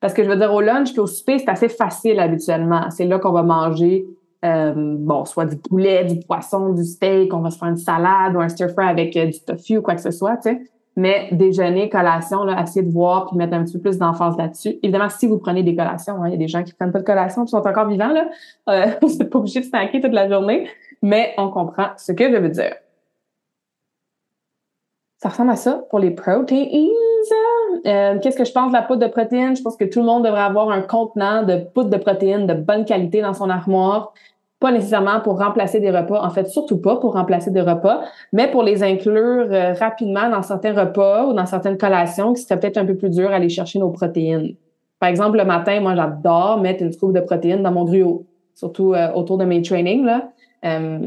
[0.00, 2.90] Parce que je veux dire, au lunch puis au souper, c'est assez facile habituellement.
[2.90, 4.04] C'est là qu'on va manger,
[4.44, 8.36] euh, bon, soit du poulet, du poisson, du steak, on va se faire une salade
[8.36, 10.60] ou un stir-fry avec euh, du tofu ou quoi que ce soit, tu sais.
[10.96, 14.78] Mais déjeuner, collation, là, essayer de voir puis mettre un petit peu plus d'emphase là-dessus.
[14.82, 17.00] Évidemment, si vous prenez des collations, hein, il y a des gens qui prennent pas
[17.00, 18.28] de collation qui sont encore vivants, là.
[18.68, 20.68] Euh, vous n'êtes pas obligé de snacker toute la journée,
[21.02, 22.74] mais on comprend ce que je veux dire.
[25.24, 26.66] Ça ressemble à ça pour les proteins.
[27.86, 29.56] Euh, Qu'est-ce que je pense de la poudre de protéines?
[29.56, 32.52] Je pense que tout le monde devrait avoir un contenant de poudre de protéines de
[32.52, 34.12] bonne qualité dans son armoire.
[34.60, 38.02] Pas nécessairement pour remplacer des repas, en fait, surtout pas pour remplacer des repas,
[38.34, 42.60] mais pour les inclure euh, rapidement dans certains repas ou dans certaines collations qui seraient
[42.60, 44.56] peut-être un peu plus dur à aller chercher nos protéines.
[45.00, 48.92] Par exemple, le matin, moi, j'adore mettre une scoop de protéines dans mon gruau, surtout
[48.92, 50.06] euh, autour de mes trainings.
[50.66, 50.98] Euh,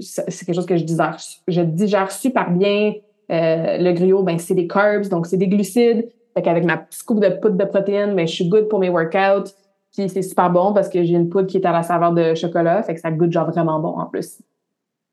[0.00, 2.94] c'est quelque chose que je digère, je digère super bien
[3.32, 6.08] euh, le griot, ben, c'est des carbs, donc c'est des glucides.
[6.34, 8.88] Fait qu'avec ma petite coupe de poudre de protéines, ben, je suis good pour mes
[8.88, 9.50] workouts.
[9.92, 12.34] Puis c'est super bon parce que j'ai une poudre qui est à la saveur de
[12.34, 14.40] chocolat, fait que ça goûte genre vraiment bon en plus.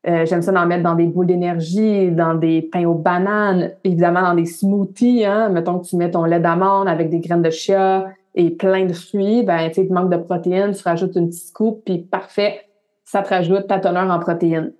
[0.06, 4.22] Euh, j'aime ça d'en mettre dans des boules d'énergie, dans des pains aux bananes, évidemment
[4.22, 5.26] dans des smoothies.
[5.26, 5.50] Hein.
[5.50, 8.94] Mettons que tu mets ton lait d'amande avec des graines de chia et plein de
[8.94, 12.60] fruits, ben tu manques de protéines, tu rajoutes une petite scoop, puis parfait,
[13.04, 14.72] ça te rajoute ta teneur en protéines.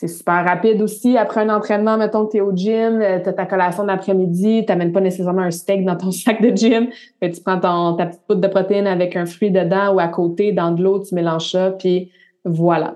[0.00, 1.18] C'est super rapide aussi.
[1.18, 4.64] Après un entraînement, mettons que tu es au gym, euh, tu as ta collation d'après-midi,
[4.64, 6.88] tu n'amènes pas nécessairement un steak dans ton sac de gym.
[7.20, 10.52] tu prends ton, ta petite poudre de protéines avec un fruit dedans ou à côté,
[10.52, 12.10] dans de l'eau, tu mélanges ça, puis
[12.46, 12.94] voilà.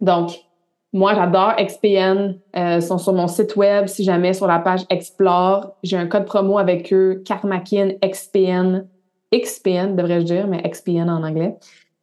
[0.00, 0.30] Donc,
[0.94, 2.38] Moi, j'adore XPN.
[2.56, 3.86] Euh, ils sont sur mon site web.
[3.86, 8.86] Si jamais sur la page Explore, j'ai un code promo avec eux, Karmakin XPN.
[9.34, 11.56] XPN, devrais-je dire, mais XPN en anglais,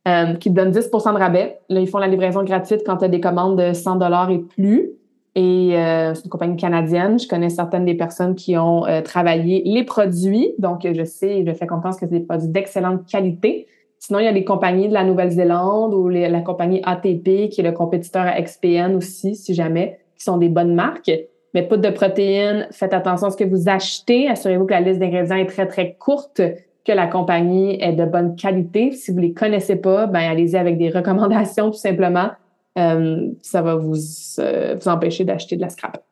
[0.07, 1.59] euh, qui te donne 10% de rabais.
[1.69, 4.91] Là, ils font la livraison gratuite quand tu as des commandes de 100 et plus.
[5.35, 7.19] Et euh, c'est une compagnie canadienne.
[7.19, 10.53] Je connais certaines des personnes qui ont euh, travaillé les produits.
[10.57, 13.67] Donc, je sais, je fais confiance que c'est des produits d'excellente qualité.
[13.99, 17.63] Sinon, il y a des compagnies de la Nouvelle-Zélande ou la compagnie ATP, qui est
[17.63, 21.11] le compétiteur à XPN aussi, si jamais, qui sont des bonnes marques.
[21.53, 24.27] Mais pas de protéines, faites attention à ce que vous achetez.
[24.27, 26.41] Assurez-vous que la liste d'ingrédients est très, très courte,
[26.85, 28.91] que la compagnie est de bonne qualité.
[28.91, 32.29] Si vous les connaissez pas, ben allez-y avec des recommandations tout simplement.
[32.77, 33.95] Euh, ça va vous,
[34.39, 36.03] euh, vous empêcher d'acheter de la scrap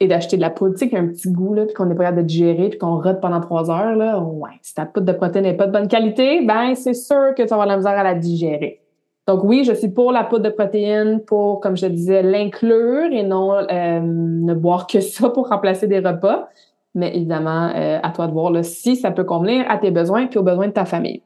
[0.00, 1.94] et d'acheter de la poudre, tu sais, qui a un petit goût, là, qu'on est
[1.94, 5.06] pas capable de digérer, puis qu'on rote pendant trois heures, là, ouais, si ta poudre
[5.06, 7.76] de protéines n'est pas de bonne qualité, ben, c'est sûr que tu vas avoir la
[7.76, 8.80] misère à la digérer.
[9.26, 13.22] Donc oui, je suis pour la poudre de protéines, pour, comme je disais, l'inclure et
[13.22, 16.48] non euh, ne boire que ça pour remplacer des repas.
[16.94, 20.36] Mais évidemment, à toi de voir là, si ça peut convenir à tes besoins et
[20.38, 21.22] aux besoins de ta famille.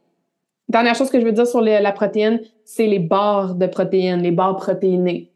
[0.68, 4.30] Dernière chose que je veux dire sur la protéine, c'est les barres de protéines, les
[4.30, 5.30] barres protéinées.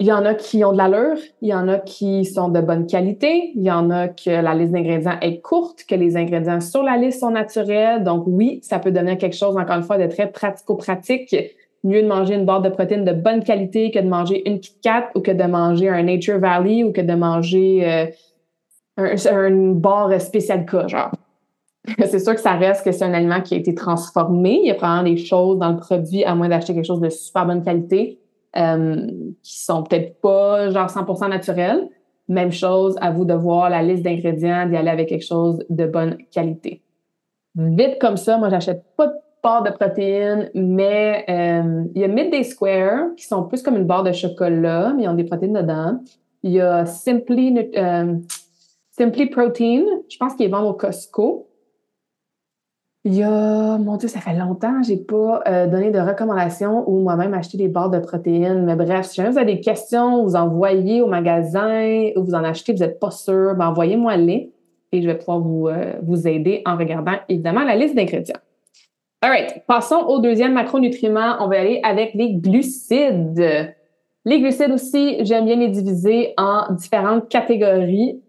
[0.00, 2.60] Il y en a qui ont de l'allure, il y en a qui sont de
[2.60, 6.60] bonne qualité, il y en a que la liste d'ingrédients est courte, que les ingrédients
[6.60, 8.02] sur la liste sont naturels.
[8.02, 11.34] Donc oui, ça peut donner quelque chose, encore une fois, de très pratico-pratique.
[11.84, 14.74] Mieux de manger une barre de protéines de bonne qualité que de manger une Kit
[14.82, 18.06] Kat ou que de manger un Nature Valley ou que de manger euh,
[18.96, 21.10] un, une barre spéciale cas, genre.
[21.98, 24.60] c'est sûr que ça reste que c'est un aliment qui a été transformé.
[24.62, 27.10] Il y a probablement des choses dans le produit, à moins d'acheter quelque chose de
[27.10, 28.20] super bonne qualité,
[28.56, 29.06] euh,
[29.42, 31.88] qui sont peut-être pas genre 100% naturels.
[32.28, 35.84] Même chose, à vous de voir la liste d'ingrédients, d'y aller avec quelque chose de
[35.84, 36.80] bonne qualité.
[37.54, 42.08] Vite comme ça, moi, j'achète pas de barre de protéines, mais euh, il y a
[42.08, 45.52] Midday Square, qui sont plus comme une barre de chocolat, mais ils ont des protéines
[45.52, 46.00] dedans.
[46.42, 48.14] Il y a Simply, euh,
[48.96, 51.48] Simply Protein, je pense qu'ils vendent au Costco.
[53.04, 57.00] Il y a, mon Dieu, ça fait longtemps, j'ai pas euh, donné de recommandations ou
[57.00, 58.64] moi-même acheté des barres de protéines.
[58.64, 62.44] Mais bref, si jamais vous avez des questions, vous envoyez au magasin ou vous en
[62.44, 64.52] achetez, vous n'êtes pas sûr, ben envoyez-moi les
[64.92, 68.38] et je vais pouvoir vous, euh, vous aider en regardant évidemment la liste d'ingrédients.
[69.22, 71.36] All right, passons au deuxième macronutriment.
[71.40, 73.74] On va aller avec les glucides.
[74.24, 78.22] Les glucides aussi, j'aime bien les diviser en différentes catégories.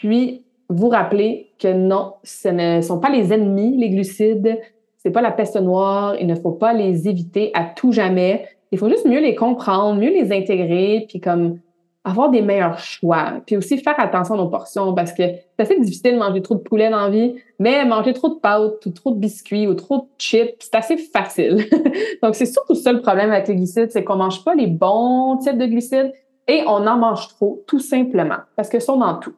[0.00, 4.58] Puis, vous rappeler que non, ce ne sont pas les ennemis, les glucides.
[4.96, 6.16] C'est pas la peste noire.
[6.18, 8.46] Il ne faut pas les éviter à tout jamais.
[8.70, 11.58] Il faut juste mieux les comprendre, mieux les intégrer, puis comme
[12.04, 13.34] avoir des meilleurs choix.
[13.46, 16.54] Puis aussi faire attention à nos portions parce que c'est assez difficile de manger trop
[16.54, 19.74] de poulet dans la vie, mais manger trop de pâtes ou trop de biscuits ou
[19.74, 21.68] trop de chips, c'est assez facile.
[22.22, 25.36] Donc, c'est surtout ça le problème avec les glucides, c'est qu'on mange pas les bons
[25.36, 26.12] types de glucides
[26.48, 29.34] et on en mange trop, tout simplement, parce que sont dans tout.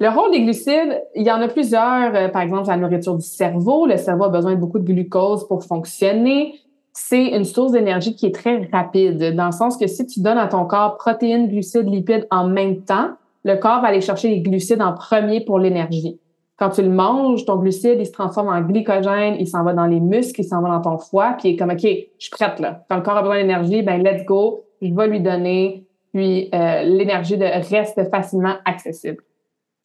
[0.00, 2.14] Le rôle des glucides, il y en a plusieurs.
[2.14, 3.86] Euh, par exemple, la nourriture du cerveau.
[3.86, 6.54] Le cerveau a besoin de beaucoup de glucose pour fonctionner.
[6.92, 10.38] C'est une source d'énergie qui est très rapide, dans le sens que si tu donnes
[10.38, 13.10] à ton corps protéines, glucides, lipides en même temps,
[13.44, 16.18] le corps va aller chercher les glucides en premier pour l'énergie.
[16.56, 19.86] Quand tu le manges, ton glucide, il se transforme en glycogène, il s'en va dans
[19.86, 22.30] les muscles, il s'en va dans ton foie, puis il est comme, OK, je suis
[22.30, 22.84] prête là.
[22.88, 26.82] Quand le corps a besoin d'énergie, ben let's go, je vais lui donner, puis euh,
[26.82, 29.22] l'énergie reste facilement accessible.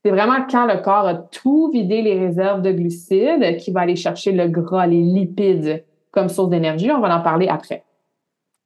[0.03, 3.97] C'est vraiment quand le corps a tout vidé les réserves de glucides qu'il va aller
[3.97, 6.89] chercher le gras, les lipides comme source d'énergie.
[6.91, 7.83] On va en parler après.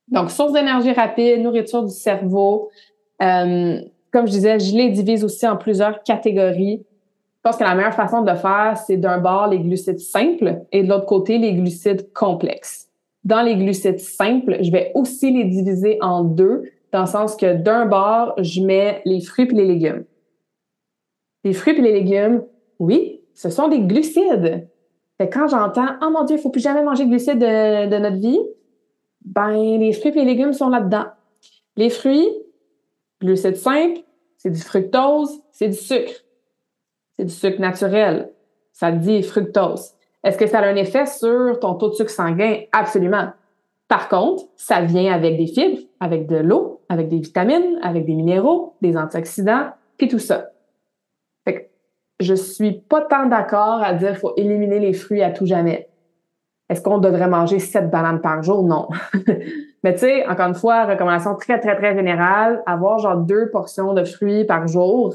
[0.09, 2.69] Donc, source d'énergie rapide, nourriture du cerveau.
[3.21, 3.79] Euh,
[4.11, 6.85] comme je disais, je les divise aussi en plusieurs catégories.
[7.43, 10.83] Je pense que la meilleure façon de faire, c'est d'un bord les glucides simples et
[10.83, 12.89] de l'autre côté les glucides complexes.
[13.23, 17.55] Dans les glucides simples, je vais aussi les diviser en deux, dans le sens que
[17.55, 20.03] d'un bord, je mets les fruits et les légumes.
[21.43, 22.43] Les fruits et les légumes,
[22.79, 24.67] oui, ce sont des glucides.
[25.17, 27.97] Fait quand j'entends Oh mon Dieu, il ne faut plus jamais manger de glucides de,
[27.97, 28.39] notre vie,
[29.25, 31.05] ben les fruits et les légumes sont là-dedans.
[31.75, 32.27] Les fruits,
[33.21, 34.01] glucides simples,
[34.37, 36.13] c'est du fructose, c'est du sucre.
[37.15, 38.31] C'est du sucre naturel.
[38.71, 39.91] Ça dit fructose.
[40.23, 42.61] Est-ce que ça a un effet sur ton taux de sucre sanguin?
[42.71, 43.29] Absolument.
[43.87, 48.15] Par contre, ça vient avec des fibres, avec de l'eau, avec des vitamines, avec des
[48.15, 50.52] minéraux, des antioxydants, puis tout ça.
[52.23, 55.89] Je suis pas tant d'accord à dire qu'il faut éliminer les fruits à tout jamais.
[56.69, 58.63] Est-ce qu'on devrait manger sept bananes par jour?
[58.63, 58.87] Non.
[59.83, 63.93] Mais tu sais, encore une fois, recommandation très, très, très générale, avoir genre deux portions
[63.93, 65.13] de fruits par jour.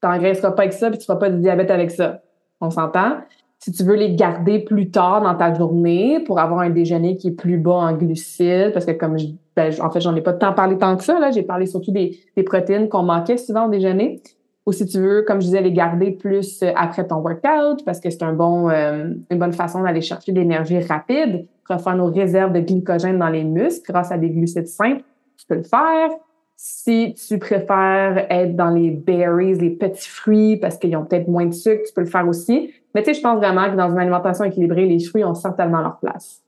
[0.00, 2.22] T'engraisseras pas avec ça, puis tu feras pas de diabète avec ça.
[2.62, 3.18] On s'entend?
[3.58, 7.28] Si tu veux les garder plus tard dans ta journée pour avoir un déjeuner qui
[7.28, 10.32] est plus bas en glucides, parce que comme je, ben, en fait, j'en ai pas
[10.32, 13.68] tant parlé tant que ça, là, j'ai parlé surtout des protéines qu'on manquait souvent au
[13.68, 14.22] déjeuner.
[14.70, 17.98] Ou si tu veux, comme je disais, les garder plus euh, après ton workout, parce
[17.98, 22.06] que c'est un bon, euh, une bonne façon d'aller chercher de l'énergie rapide, refaire nos
[22.06, 25.02] réserves de glycogène dans les muscles grâce à des glucides simples,
[25.36, 26.10] tu peux le faire.
[26.54, 31.46] Si tu préfères être dans les berries, les petits fruits, parce qu'ils ont peut-être moins
[31.46, 32.72] de sucre, tu peux le faire aussi.
[32.94, 35.80] Mais tu sais, je pense vraiment que dans une alimentation équilibrée, les fruits ont certainement
[35.80, 36.44] leur place.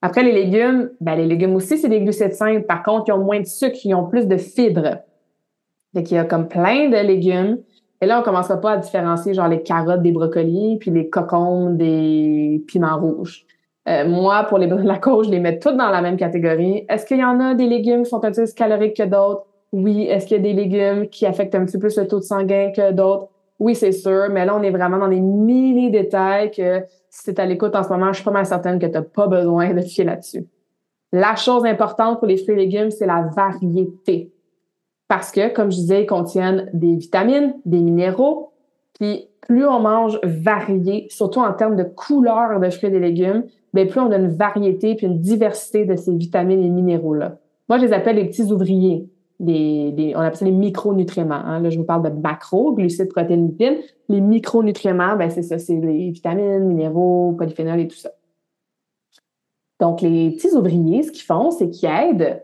[0.00, 2.62] Après, les légumes, ben, les légumes aussi, c'est des glucides simples.
[2.62, 4.98] Par contre, ils ont moins de sucre, ils ont plus de fibres.
[5.94, 7.58] Fait qu'il y a comme plein de légumes.
[8.00, 11.76] Et là, on commencera pas à différencier genre les carottes des brocolis, puis les cocombes
[11.76, 13.44] des piments rouges.
[13.88, 16.84] Euh, moi, pour les la cause, je les mets toutes dans la même catégorie.
[16.88, 19.46] Est-ce qu'il y en a des légumes qui sont un peu plus caloriques que d'autres?
[19.72, 20.04] Oui.
[20.04, 22.24] Est-ce qu'il y a des légumes qui affectent un petit peu plus le taux de
[22.24, 23.28] sanguin que d'autres?
[23.58, 24.28] Oui, c'est sûr.
[24.30, 27.82] Mais là, on est vraiment dans des mini détails que si tu à l'écoute en
[27.82, 30.46] ce moment, je suis pas mal certaine que tu n'as pas besoin de fier là-dessus.
[31.12, 34.30] La chose importante pour les fruits et légumes, c'est la variété.
[35.08, 38.52] Parce que, comme je disais, ils contiennent des vitamines, des minéraux,
[38.98, 43.86] puis plus on mange varié, surtout en termes de couleur de fruits et légumes, bien,
[43.86, 47.38] plus on a une variété puis une diversité de ces vitamines et minéraux-là.
[47.68, 49.08] Moi, je les appelle les petits ouvriers.
[49.40, 51.34] Les, on appelle ça les micronutriments.
[51.34, 51.60] Hein.
[51.60, 53.78] Là, je vous parle de macro, glucides, protéines, lipides.
[54.08, 58.10] Les micronutriments, ben, c'est ça, c'est les vitamines, minéraux, polyphénols et tout ça.
[59.80, 62.42] Donc, les petits ouvriers, ce qu'ils font, c'est qu'ils aident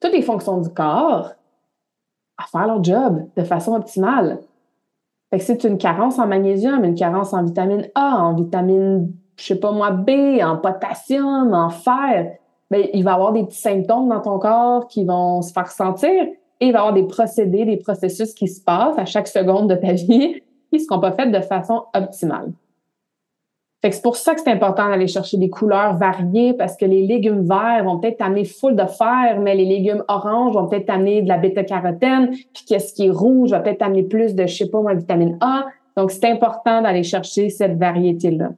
[0.00, 1.32] toutes les fonctions du corps
[2.38, 4.40] à faire leur job de façon optimale.
[5.30, 9.44] Fait que c'est une carence en magnésium, une carence en vitamine A, en vitamine, je
[9.44, 12.36] sais pas moi, B, en potassium, en fer,
[12.70, 15.70] ben, il va y avoir des petits symptômes dans ton corps qui vont se faire
[15.70, 16.10] sentir
[16.60, 19.70] et il va y avoir des procédés, des processus qui se passent à chaque seconde
[19.70, 22.52] de ta vie qui ne seront pas faits de façon optimale
[23.92, 27.46] c'est pour ça que c'est important d'aller chercher des couleurs variées parce que les légumes
[27.46, 31.28] verts vont peut-être t'amener full de fer, mais les légumes oranges vont peut-être t'amener de
[31.28, 34.80] la bêta-carotène, puis qu'est-ce qui est rouge va peut-être t'amener plus de, je sais pas
[34.80, 35.66] moi, vitamine A.
[35.96, 38.50] Donc, c'est important d'aller chercher cette variété-là.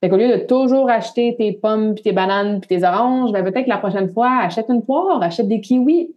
[0.00, 3.42] Fait qu'au lieu de toujours acheter tes pommes, puis tes bananes, puis tes oranges, ben
[3.42, 6.14] peut-être que la prochaine fois, achète une poire, achète des kiwis.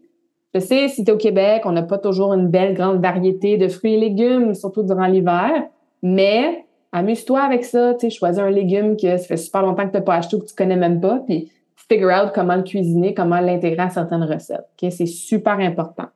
[0.54, 3.58] Je sais, si tu es au Québec, on n'a pas toujours une belle grande variété
[3.58, 5.64] de fruits et légumes, surtout durant l'hiver,
[6.02, 9.92] mais amuse-toi avec ça, tu sais, choisis un légume que ça fait super longtemps que
[9.92, 11.52] tu n'as pas acheté ou que tu connais même pas, puis
[11.90, 14.68] figure out comment le cuisiner, comment l'intégrer à certaines recettes.
[14.80, 16.08] C'est super important.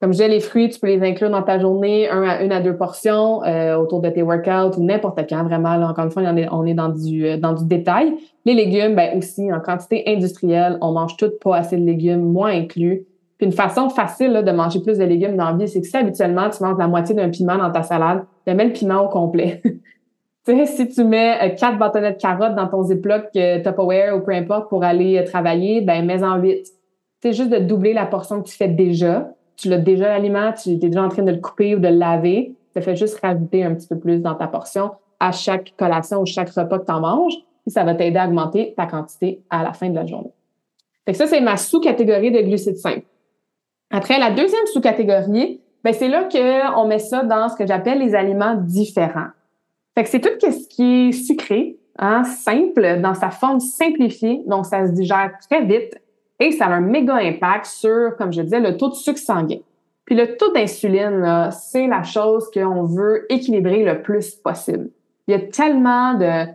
[0.00, 2.60] Comme je les fruits, tu peux les inclure dans ta journée, un à une à
[2.62, 5.74] deux portions euh, autour de tes workouts ou n'importe quand, vraiment.
[5.74, 8.14] Encore une fois, on est, on est dans du euh, dans du détail.
[8.46, 12.48] Les légumes, ben aussi, en quantité industrielle, on mange tout pas assez de légumes, moi
[12.48, 13.04] inclus.
[13.40, 15.96] Puis une façon facile de manger plus de légumes dans la vie, c'est que si
[15.96, 19.08] habituellement tu manges la moitié d'un piment dans ta salade, tu mets le piment au
[19.08, 19.62] complet.
[19.64, 19.72] tu
[20.44, 24.20] sais, si tu mets euh, quatre bâtonnets de carottes dans ton Ziploc euh, Tupperware ou
[24.20, 26.66] peu importe pour aller euh, travailler, ben mets-en huit.
[27.22, 29.32] C'est juste de doubler la portion que tu fais déjà.
[29.56, 31.96] Tu l'as déjà l'aliment, tu es déjà en train de le couper ou de le
[31.96, 32.54] laver.
[32.74, 36.26] Ça fait juste rajouter un petit peu plus dans ta portion à chaque collation ou
[36.26, 37.38] chaque repas que tu en manges.
[37.66, 40.34] Et ça va t'aider à augmenter ta quantité à la fin de la journée.
[41.06, 43.06] Fait que ça, c'est ma sous-catégorie de glucides simples.
[43.90, 48.14] Après, la deuxième sous-catégorie, ben c'est là qu'on met ça dans ce que j'appelle les
[48.14, 49.28] aliments différents.
[49.94, 54.66] Fait que c'est tout ce qui est sucré, hein, simple, dans sa forme simplifiée, donc
[54.66, 56.00] ça se digère très vite
[56.38, 59.58] et ça a un méga impact sur, comme je disais, le taux de sucre sanguin.
[60.04, 64.90] Puis le taux d'insuline, c'est la chose qu'on veut équilibrer le plus possible.
[65.26, 66.46] Il y a tellement de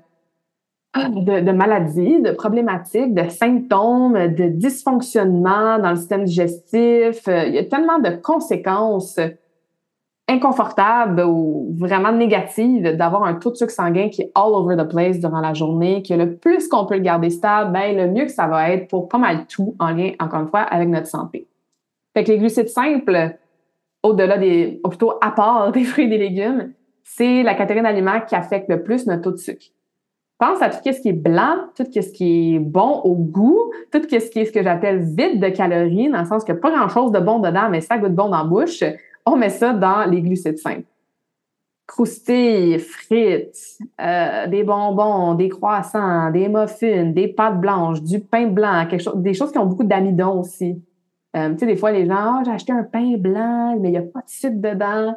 [0.96, 7.28] de, maladies, de problématiques, de symptômes, de dysfonctionnements dans le système digestif.
[7.28, 9.20] Euh, il y a tellement de conséquences
[10.28, 14.88] inconfortables ou vraiment négatives d'avoir un taux de sucre sanguin qui est all over the
[14.88, 18.26] place durant la journée, que le plus qu'on peut le garder stable, ben, le mieux
[18.26, 21.08] que ça va être pour pas mal tout en lien, encore une fois, avec notre
[21.08, 21.48] santé.
[22.16, 23.38] Fait que les glucides simples,
[24.02, 26.72] au-delà des, ou plutôt à part des fruits et des légumes,
[27.04, 29.66] c'est la catégorie d'aliments qui affecte le plus notre taux de sucre
[30.38, 34.02] pense à tout ce qui est blanc, tout ce qui est bon au goût, tout
[34.02, 37.12] ce qui est ce que j'appelle vide de calories, dans le sens a pas grand-chose
[37.12, 38.84] de bon dedans, mais ça goûte bon dans la bouche.
[39.26, 40.84] On met ça dans les glucides simples.
[41.88, 48.88] Croustilles, frites, euh, des bonbons, des croissants, des muffins, des pâtes blanches, du pain blanc,
[48.90, 50.82] quelque chose, des choses qui ont beaucoup d'amidon aussi.
[51.36, 53.92] Euh, tu sais, des fois, les gens, oh, j'ai acheté un pain blanc, mais il
[53.92, 55.16] n'y a pas de sucre dedans.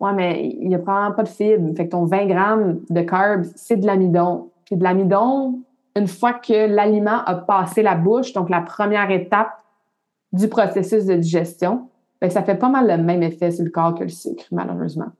[0.00, 1.74] Ouais, mais il n'y a probablement pas de fibres.
[1.76, 4.50] Fait que ton 20 grammes de carbs, c'est de l'amidon.
[4.64, 5.60] Puis de l'amidon,
[5.96, 9.52] une fois que l'aliment a passé la bouche, donc la première étape
[10.32, 11.88] du processus de digestion,
[12.20, 15.12] bien, ça fait pas mal le même effet sur le corps que le sucre, malheureusement.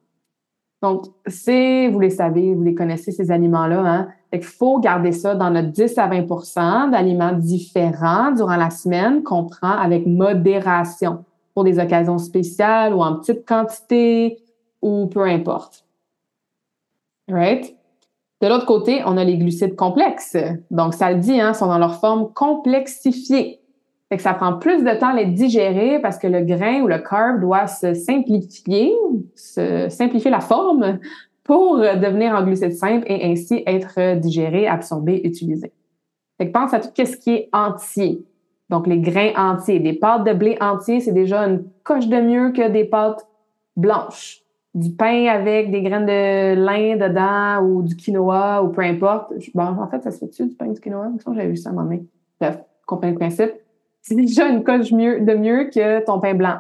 [0.83, 3.81] Donc, c'est, vous les savez, vous les connaissez, ces aliments-là.
[3.81, 4.09] Hein?
[4.31, 9.22] Fait qu'il faut garder ça dans notre 10 à 20% d'aliments différents durant la semaine
[9.22, 14.43] qu'on prend avec modération pour des occasions spéciales ou en petite quantité
[14.85, 15.85] ou peu importe.
[17.26, 17.74] Right?
[18.43, 20.37] De l'autre côté, on a les glucides complexes.
[20.70, 23.61] Donc, ça le dit, hein, sont dans leur forme complexifiée.
[24.18, 27.41] Ça prend plus de temps à les digérer parce que le grain ou le carb
[27.41, 28.93] doit se simplifier,
[29.35, 31.01] se simplifier la forme
[31.43, 35.72] pour devenir en glucides simples et ainsi être digéré, absorbé, utilisé.
[36.39, 38.24] Fait pense à tout ce qui est entier.
[38.68, 39.80] Donc, les grains entiers.
[39.80, 43.26] Des pâtes de blé entier, c'est déjà une coche de mieux que des pâtes
[43.76, 44.43] blanches
[44.75, 49.33] du pain avec des graines de lin dedans ou du quinoa ou peu importe.
[49.55, 51.11] Bon, en fait, ça se fait-tu du pain du quinoa?
[51.25, 51.99] J'avais vu ça à un moment.
[52.41, 53.53] Bref, comprenez le principe.
[54.03, 56.59] C'est déjà une coche de mieux que ton pain blanc.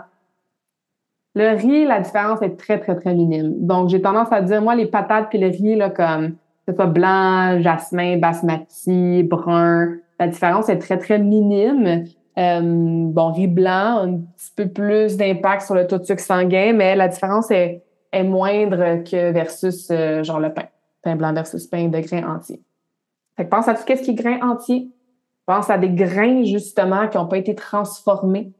[1.34, 3.54] Le riz, la différence est très, très, très minime.
[3.66, 6.74] Donc, j'ai tendance à dire, moi, les patates puis le riz, là, comme, que ce
[6.74, 12.04] soit blanc, jasmin, basmati, brun, la différence est très, très minime.
[12.38, 16.72] Euh, bon, riz blanc, un petit peu plus d'impact sur le taux de sucre sanguin,
[16.72, 17.83] mais la différence est
[18.14, 20.66] est moindre que versus euh, genre le pain.
[21.02, 22.62] Pain blanc versus pain de grains entiers.
[23.36, 24.88] Fait pense à tout ce qui est grain entier.
[25.46, 28.52] Pense à des grains, justement, qui n'ont pas été transformés.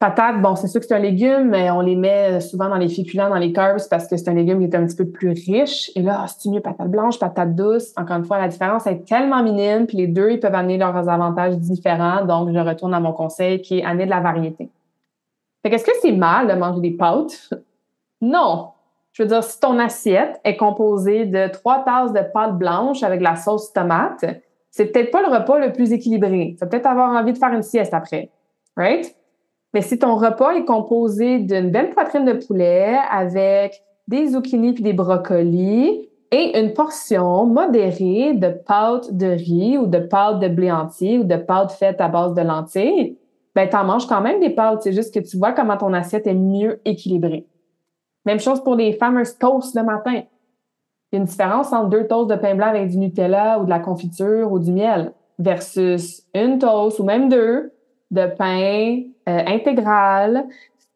[0.00, 2.88] Patates, bon, c'est sûr que c'est un légume, mais on les met souvent dans les
[2.88, 5.30] féculents, dans les carbs, parce que c'est un légume qui est un petit peu plus
[5.30, 5.90] riche.
[5.96, 7.92] Et là, c'est mieux patate blanche, patate douce?
[7.96, 11.08] Encore une fois, la différence est tellement minime, puis les deux, ils peuvent amener leurs
[11.08, 12.24] avantages différents.
[12.24, 14.70] Donc, je retourne à mon conseil qui est amener de la variété.
[15.62, 17.50] Fait qu'est-ce que c'est mal de manger des pâtes?
[18.20, 18.70] Non.
[19.12, 23.20] Je veux dire, si ton assiette est composée de trois tasses de pâte blanche avec
[23.20, 24.24] la sauce tomate,
[24.70, 26.54] c'est peut-être pas le repas le plus équilibré.
[26.56, 28.30] Tu vas peut-être avoir envie de faire une sieste après.
[28.76, 29.14] Right?
[29.74, 34.82] Mais si ton repas est composé d'une belle poitrine de poulet avec des zucchini puis
[34.82, 40.70] des brocolis et une portion modérée de pâte de riz ou de pâte de blé
[40.70, 43.16] entier ou de pâte faite à base de lentilles,
[43.54, 44.82] ben, t'en manges quand même des pâtes.
[44.82, 47.46] C'est juste que tu vois comment ton assiette est mieux équilibrée.
[48.28, 50.12] Même chose pour les fameuses toasts le matin.
[50.12, 53.64] Il y a une différence entre deux toasts de pain blanc avec du Nutella ou
[53.64, 57.72] de la confiture ou du miel versus une toast ou même deux
[58.10, 59.00] de pain
[59.30, 60.44] euh, intégral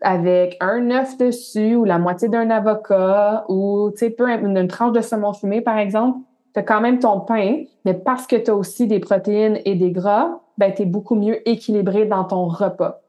[0.02, 5.32] avec un œuf dessus ou la moitié d'un avocat ou peu une, tranche de saumon
[5.32, 6.18] fumé par exemple,
[6.52, 9.74] tu as quand même ton pain, mais parce que tu as aussi des protéines et
[9.74, 13.00] des gras, ben tu es beaucoup mieux équilibré dans ton repas.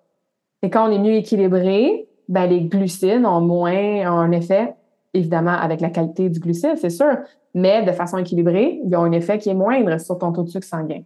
[0.61, 4.73] Et quand on est mieux équilibré, ben, les glucides ont moins un effet,
[5.13, 7.17] évidemment, avec la qualité du glucide, c'est sûr,
[7.53, 10.49] mais de façon équilibrée, ils ont un effet qui est moindre sur ton taux de
[10.49, 11.03] sucre sanguin.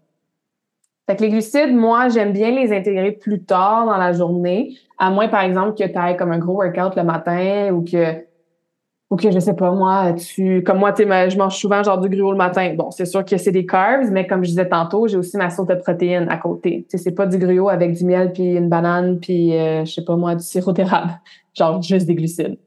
[1.05, 5.09] Fait que les glucides, moi, j'aime bien les intégrer plus tard dans la journée, à
[5.09, 8.23] moins, par exemple, que tu ailles comme un gros workout le matin ou que
[9.15, 12.31] que je sais pas moi, tu comme moi tu je mange souvent genre du gruau
[12.31, 12.73] le matin.
[12.75, 15.49] Bon, c'est sûr que c'est des carbs, mais comme je disais tantôt, j'ai aussi ma
[15.49, 16.85] source de protéines à côté.
[16.89, 19.93] Tu sais c'est pas du gruau avec du miel puis une banane puis euh, je
[19.93, 21.19] sais pas moi du sirop d'érable,
[21.53, 22.57] genre juste des glucides.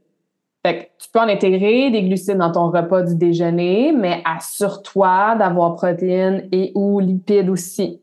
[0.65, 5.37] Fait que tu peux en intégrer des glucides dans ton repas du déjeuner, mais assure-toi
[5.37, 8.01] d'avoir protéines et ou lipides aussi.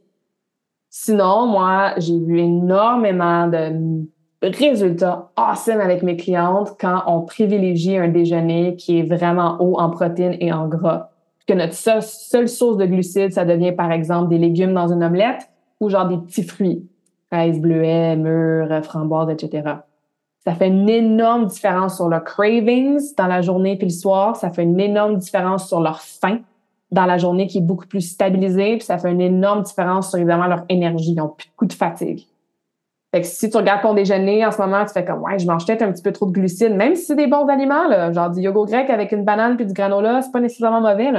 [0.89, 4.07] Sinon, moi, j'ai vu énormément de
[4.55, 9.89] résultat awesome avec mes clientes quand on privilégie un déjeuner qui est vraiment haut en
[9.89, 11.09] protéines et en gras.
[11.47, 15.49] Que notre seule, source de glucides, ça devient par exemple des légumes dans une omelette
[15.79, 16.87] ou genre des petits fruits,
[17.31, 19.75] fraises, bleuets, mûres, framboises, etc.
[20.43, 24.35] Ça fait une énorme différence sur leurs cravings dans la journée puis le soir.
[24.35, 26.39] Ça fait une énorme différence sur leur faim
[26.91, 28.77] dans la journée qui est beaucoup plus stabilisée.
[28.77, 31.11] Puis ça fait une énorme différence sur évidemment leur énergie.
[31.11, 32.25] Ils n'ont plus de coup de fatigue.
[33.25, 35.81] Si tu regardes ton déjeuner en ce moment, tu fais comme ouais, je mange peut-être
[35.81, 38.65] un petit peu trop de glucides, même si c'est des bons aliments, genre du yogourt
[38.65, 41.11] grec avec une banane puis du granola, c'est pas nécessairement mauvais.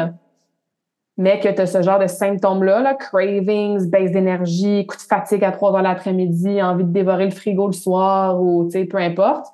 [1.17, 5.45] Mais que tu as ce genre de symptômes-là, là, cravings, baisse d'énergie, coup de fatigue
[5.45, 8.99] à 3 heures l'après-midi, envie de dévorer le frigo le soir ou tu sais, peu
[8.99, 9.47] importe.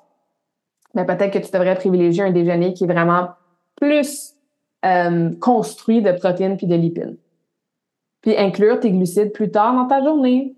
[0.93, 3.29] Mais peut-être que tu devrais privilégier un déjeuner qui est vraiment
[3.75, 4.35] plus
[4.85, 7.17] euh, construit de protéines puis de lipides.
[8.21, 10.54] Puis inclure tes glucides plus tard dans ta journée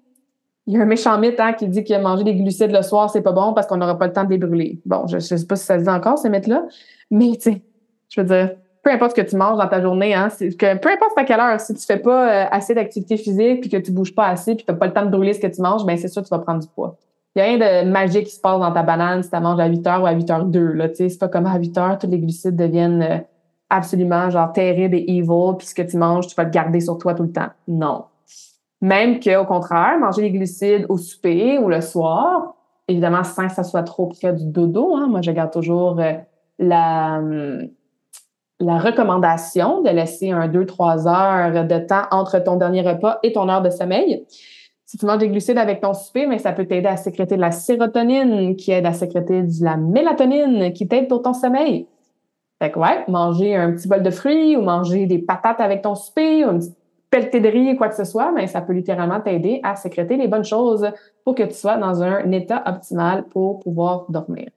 [0.67, 3.09] il y a un méchant mythe hein, qui dit que manger des glucides le soir,
[3.09, 4.79] c'est pas bon parce qu'on n'aura pas le temps de les brûler.
[4.85, 6.65] Bon, je, ne sais pas si ça se dit encore, ces mythes-là,
[7.09, 7.61] mais tu sais,
[8.09, 8.51] je veux dire,
[8.83, 11.39] peu importe ce que tu manges dans ta journée, hein, que, peu importe à quelle
[11.39, 14.55] heure, si tu fais pas euh, assez d'activité physique puis que tu bouges pas assez
[14.55, 16.21] puis tu n'as pas le temps de brûler ce que tu manges, ben c'est sûr
[16.21, 16.97] que tu vas prendre du poids.
[17.35, 19.59] Il n'y a rien de magique qui se passe dans ta banane si tu manges
[19.59, 20.59] à 8 h ou à 8 h 2.
[20.73, 23.17] Là, c'est pas comme à 8 h tous les glucides deviennent euh,
[23.69, 26.97] absolument genre terribles et evil, puis ce que tu manges, tu vas le garder sur
[26.97, 27.49] toi tout le temps.
[27.67, 28.05] Non.
[28.81, 32.55] Même qu'au contraire, manger les glucides au souper ou le soir,
[32.87, 34.95] évidemment sans que ça soit trop près du dodo.
[34.95, 35.07] Hein.
[35.07, 36.13] Moi, je garde toujours euh,
[36.59, 37.21] la,
[38.59, 43.49] la recommandation de laisser un 2-3 heures de temps entre ton dernier repas et ton
[43.49, 44.25] heure de sommeil.
[44.85, 47.41] Si tu manges des glucides avec ton souper, mais ça peut t'aider à sécréter de
[47.41, 51.87] la sérotonine, qui aide à sécréter de la mélatonine, qui t'aide pour ton sommeil.
[52.59, 55.93] Fait que ouais, manger un petit bol de fruits ou manger des patates avec ton
[55.93, 56.76] souper ou une petite
[57.09, 60.27] pelletée de riz, quoi que ce soit, mais ça peut littéralement t'aider à sécréter les
[60.27, 60.89] bonnes choses
[61.23, 64.49] pour que tu sois dans un état optimal pour pouvoir dormir.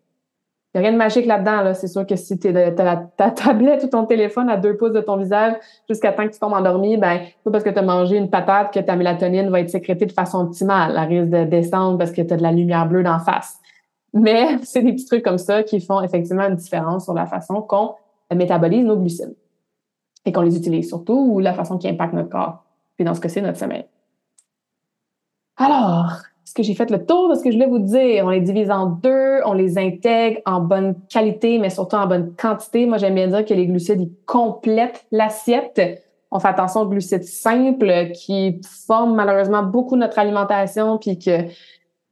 [0.72, 1.62] Il n'y a rien de magique là-dedans.
[1.62, 1.74] Là.
[1.74, 5.01] C'est sûr que si tu as ta tablette ou ton téléphone à deux pouces de
[5.01, 5.55] ton visage
[5.88, 8.72] jusqu'à temps que tu tombes endormi, ben, pas parce que tu as mangé une patate
[8.72, 10.94] que ta mélatonine va être sécrétée de façon optimale.
[10.96, 13.59] Elle risque de descendre parce que tu as de la lumière bleue d'en face.
[14.14, 17.62] Mais c'est des petits trucs comme ça qui font effectivement une différence sur la façon
[17.62, 17.94] qu'on
[18.32, 19.34] métabolise nos glucides
[20.24, 22.64] et qu'on les utilise surtout ou la façon qui impacte notre corps.
[22.96, 23.84] Puis dans ce cas-ci, notre sommeil.
[25.56, 26.12] Alors,
[26.44, 28.24] est-ce que j'ai fait le tour de ce que je voulais vous dire?
[28.26, 32.34] On les divise en deux, on les intègre en bonne qualité, mais surtout en bonne
[32.34, 32.86] quantité.
[32.86, 36.02] Moi, j'aime bien dire que les glucides, ils complètent l'assiette.
[36.30, 41.46] On fait attention aux glucides simples qui forment malheureusement beaucoup notre alimentation, puis que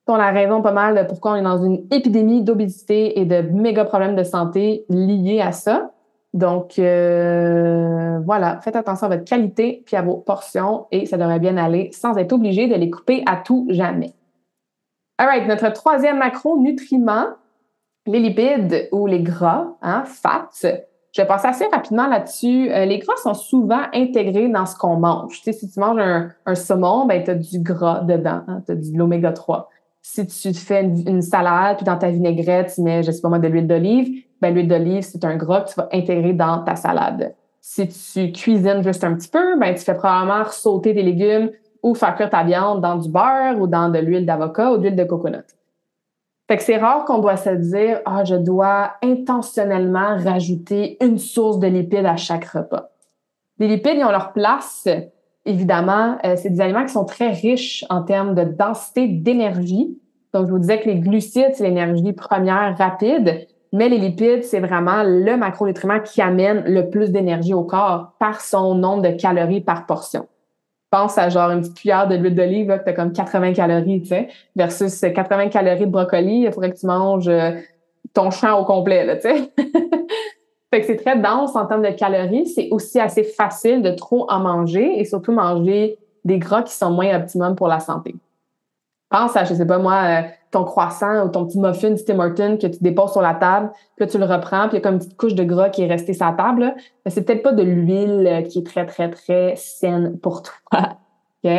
[0.08, 3.42] sont la raison pas mal de pourquoi on est dans une épidémie d'obésité et de
[3.42, 5.90] méga problèmes de santé liés à ça.
[6.34, 11.40] Donc, euh, voilà, faites attention à votre qualité puis à vos portions et ça devrait
[11.40, 14.12] bien aller sans être obligé de les couper à tout jamais.
[15.16, 17.28] All right, notre troisième macronutriment,
[18.06, 20.50] les lipides ou les gras, hein, fats.
[20.62, 22.70] Je vais passer assez rapidement là-dessus.
[22.70, 25.38] Euh, les gras sont souvent intégrés dans ce qu'on mange.
[25.38, 28.72] Tu sais, si tu manges un, saumon, ben, tu as du gras dedans, hein, tu
[28.72, 29.68] as de l'oméga 3
[30.10, 33.38] si tu fais une, salade, puis dans ta vinaigrette, tu mets, je sais pas moi,
[33.38, 36.76] de l'huile d'olive, ben l'huile d'olive, c'est un gras que tu vas intégrer dans ta
[36.76, 37.34] salade.
[37.60, 41.50] Si tu cuisines juste un petit peu, ben tu fais probablement sauter des légumes
[41.82, 44.84] ou faire cuire ta viande dans du beurre ou dans de l'huile d'avocat ou de
[44.84, 45.44] l'huile de coconut.
[46.48, 51.58] Fait que c'est rare qu'on doit se dire, ah, je dois intentionnellement rajouter une source
[51.58, 52.88] de lipides à chaque repas.
[53.58, 54.88] Les lipides, ils ont leur place
[55.48, 59.98] évidemment, euh, c'est des aliments qui sont très riches en termes de densité d'énergie.
[60.34, 64.60] Donc, je vous disais que les glucides, c'est l'énergie première rapide, mais les lipides, c'est
[64.60, 69.62] vraiment le macronutriment qui amène le plus d'énergie au corps par son nombre de calories
[69.62, 70.28] par portion.
[70.90, 74.08] Pense à genre une petite cuillère de l'huile d'olive, tu as comme 80 calories, tu
[74.08, 77.52] sais, versus 80 calories de brocoli, il faudrait que tu manges euh,
[78.14, 79.52] ton champ au complet, là, tu sais.
[80.70, 82.46] Fait que c'est très dense en termes de calories.
[82.46, 86.90] C'est aussi assez facile de trop en manger et surtout manger des gras qui sont
[86.90, 88.14] moins optimums pour la santé.
[89.10, 92.58] Pense à, je sais pas moi, euh, ton croissant ou ton petit muffin du Tim
[92.58, 94.80] que tu déposes sur la table, puis là, tu le reprends, puis il y a
[94.82, 96.74] comme une petite couche de gras qui est restée sur la table.
[97.04, 100.98] Mais c'est peut-être pas de l'huile euh, qui est très, très, très saine pour toi.
[101.44, 101.50] OK?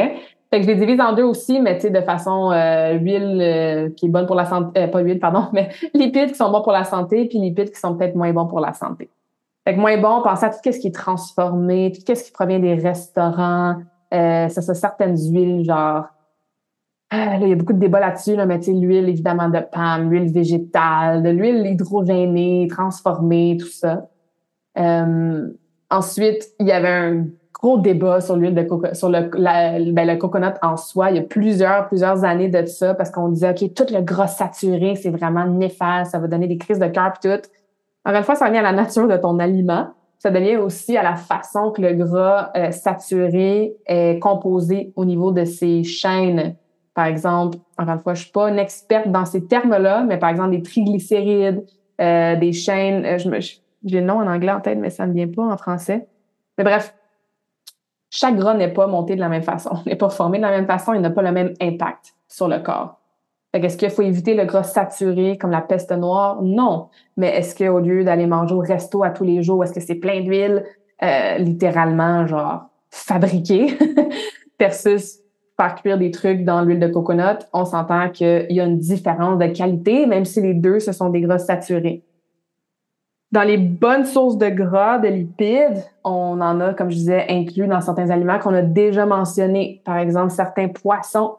[0.52, 3.40] Fait que je les divise en deux aussi, mais tu sais, de façon euh, huile
[3.40, 6.52] euh, qui est bonne pour la santé, euh, pas huile, pardon, mais lipides qui sont
[6.52, 9.10] bons pour la santé, puis lipides qui sont peut-être moins bons pour la santé.
[9.68, 12.60] Fait que moins bon, pensez à tout ce qui est transformé, tout ce qui provient
[12.60, 13.76] des restaurants,
[14.12, 16.06] euh, ça, ça certaines huiles, genre
[17.12, 19.60] là, il y a beaucoup de débats là-dessus, là, mais tu sais, l'huile évidemment de
[19.60, 24.08] palme, l'huile végétale, de l'huile hydrogénée, transformée, tout ça.
[25.90, 29.30] Ensuite, il y avait un gros débat sur l'huile de coco sur le,
[29.92, 31.12] ben, le coconut en soi.
[31.12, 34.28] Il y a plusieurs, plusieurs années de ça parce qu'on disait, OK, tout le gras
[34.28, 37.50] saturé, c'est vraiment néfaste, ça va donner des crises de cœur et tout.
[38.06, 39.90] Encore une fois, ça vient à la nature de ton aliment.
[40.20, 45.32] Ça devient aussi à la façon que le gras euh, saturé est composé au niveau
[45.32, 46.56] de ses chaînes.
[46.94, 50.30] Par exemple, encore une fois, je suis pas une experte dans ces termes-là, mais par
[50.30, 51.64] exemple, des triglycérides,
[52.02, 53.18] euh, des chaînes, euh,
[53.86, 56.08] j'ai le nom en anglais en tête, mais ça ne vient pas en français.
[56.58, 56.94] Mais bref,
[58.10, 60.68] chaque gras n'est pas monté de la même façon, n'est pas formé de la même
[60.68, 63.00] façon et n'a pas le même impact sur le corps.
[63.54, 66.40] Est-ce qu'il faut éviter le gras saturé comme la peste noire?
[66.44, 66.90] Non.
[67.18, 69.96] Mais est-ce qu'au lieu d'aller manger au resto à tous les jours, est-ce que c'est
[69.96, 70.66] plein d'huile,
[71.02, 73.76] euh, littéralement, genre, fabriqué,
[74.60, 75.20] versus
[75.58, 77.40] faire cuire des trucs dans l'huile de coconut?
[77.52, 81.10] On s'entend qu'il y a une différence de qualité, même si les deux, ce sont
[81.10, 82.04] des gras saturés.
[83.32, 87.68] Dans les bonnes sources de gras, de lipides, on en a, comme je disais, inclus
[87.68, 89.84] dans certains aliments qu'on a déjà mentionnés.
[89.86, 91.36] Par exemple, certains poissons,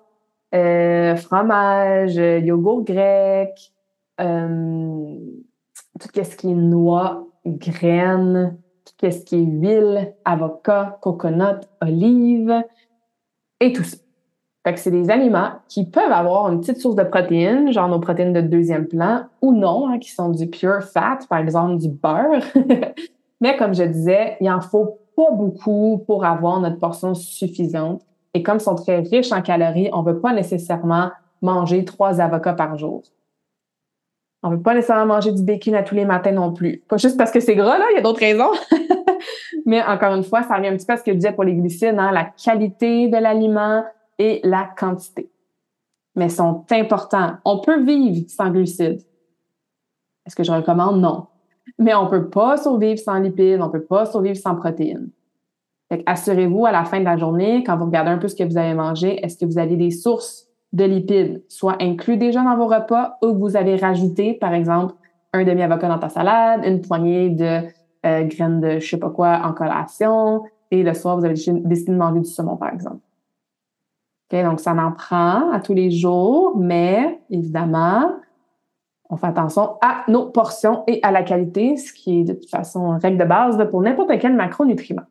[0.55, 3.73] euh, fromage, yogourt grec,
[4.21, 5.17] euh,
[5.99, 12.63] tout ce qui est noix, graines, tout ce qui est huile, avocat, coconut, olive
[13.59, 13.97] et tout ça.
[14.65, 17.99] Fait que c'est des aliments qui peuvent avoir une petite source de protéines, genre nos
[17.99, 21.89] protéines de deuxième plan, ou non, hein, qui sont du pure fat, par exemple du
[21.89, 22.43] beurre.
[23.41, 28.03] Mais comme je disais, il en faut pas beaucoup pour avoir notre portion suffisante.
[28.35, 32.21] Et comme ils sont très riches en calories, on ne veut pas nécessairement manger trois
[32.21, 33.03] avocats par jour.
[34.43, 36.83] On ne veut pas nécessairement manger du bacon à tous les matins non plus.
[36.89, 38.51] Pas juste parce que c'est gras, là, il y a d'autres raisons.
[39.67, 41.45] Mais encore une fois, ça revient un petit peu à ce que je disais pour
[41.45, 43.85] les glucides, hein, la qualité de l'aliment
[44.21, 45.31] et la quantité.
[46.15, 47.39] Mais sont importants.
[47.47, 49.01] On peut vivre sans glucides.
[50.27, 51.01] Est-ce que je recommande?
[51.01, 51.27] Non.
[51.79, 55.09] Mais on peut pas survivre sans lipides, on peut pas survivre sans protéines.
[56.05, 58.59] assurez-vous à la fin de la journée, quand vous regardez un peu ce que vous
[58.59, 62.67] avez mangé, est-ce que vous avez des sources de lipides, soit inclus déjà dans vos
[62.67, 64.95] repas ou vous avez rajouté, par exemple,
[65.33, 67.63] un demi-avocat dans ta salade, une poignée de
[68.07, 71.61] euh, graines de je sais pas quoi en collation, et le soir, vous avez décidé
[71.61, 73.01] de manger du saumon, par exemple.
[74.33, 78.13] OK, donc ça en prend à tous les jours, mais évidemment,
[79.09, 82.49] on fait attention à nos portions et à la qualité, ce qui est de toute
[82.49, 85.03] façon une règle de base pour n'importe quel macronutriment.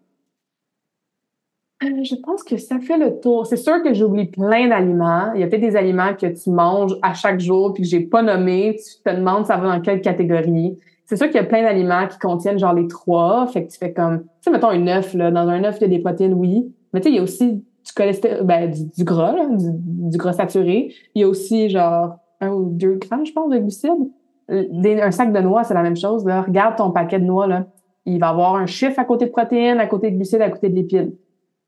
[1.84, 3.46] Euh, je pense que ça fait le tour.
[3.46, 5.32] C'est sûr que j'oublie plein d'aliments.
[5.34, 8.02] Il y a peut-être des aliments que tu manges à chaque jour puis que j'ai
[8.02, 8.76] pas nommé.
[8.76, 10.78] Tu te demandes ça va dans quelle catégorie.
[11.06, 13.48] C'est sûr qu'il y a plein d'aliments qui contiennent genre les trois.
[13.48, 15.32] Fait que tu fais comme, tu sais, mettons un œuf, là.
[15.32, 16.74] Dans un œuf, il y a des protéines, oui.
[16.94, 20.94] Mais tu sais, il y a aussi du cholestérol, ben, du, gras, du, gras saturé.
[21.16, 24.10] Il y a aussi genre un ou deux grammes, je pense, de glucides.
[24.50, 26.26] Un sac de noix, c'est la même chose.
[26.26, 26.42] Là.
[26.42, 27.66] Regarde ton paquet de noix, là.
[28.06, 30.70] Il va avoir un chiffre à côté de protéines, à côté de glucides, à côté
[30.70, 31.16] de lipides.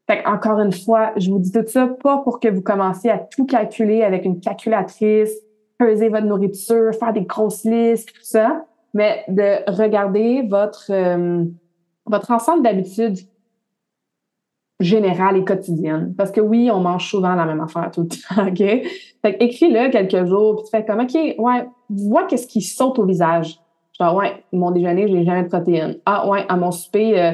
[0.09, 3.19] Fait encore une fois, je vous dis tout ça pas pour que vous commenciez à
[3.19, 5.31] tout calculer avec une calculatrice,
[5.77, 11.43] peser votre nourriture, faire des grosses listes, tout ça, mais de regarder votre euh,
[12.05, 13.19] votre ensemble d'habitudes
[14.81, 16.13] générales et quotidiennes.
[16.17, 18.57] Parce que oui, on mange souvent la même affaire tout le temps, OK?
[19.21, 23.05] Fait écris-le quelques jours, puis tu fais comme, OK, ouais, vois qu'est-ce qui saute au
[23.05, 23.59] visage.
[23.99, 25.97] Genre, ouais, mon déjeuner, j'ai jamais de protéines.
[26.05, 27.31] Ah, ouais, à mon souper, euh,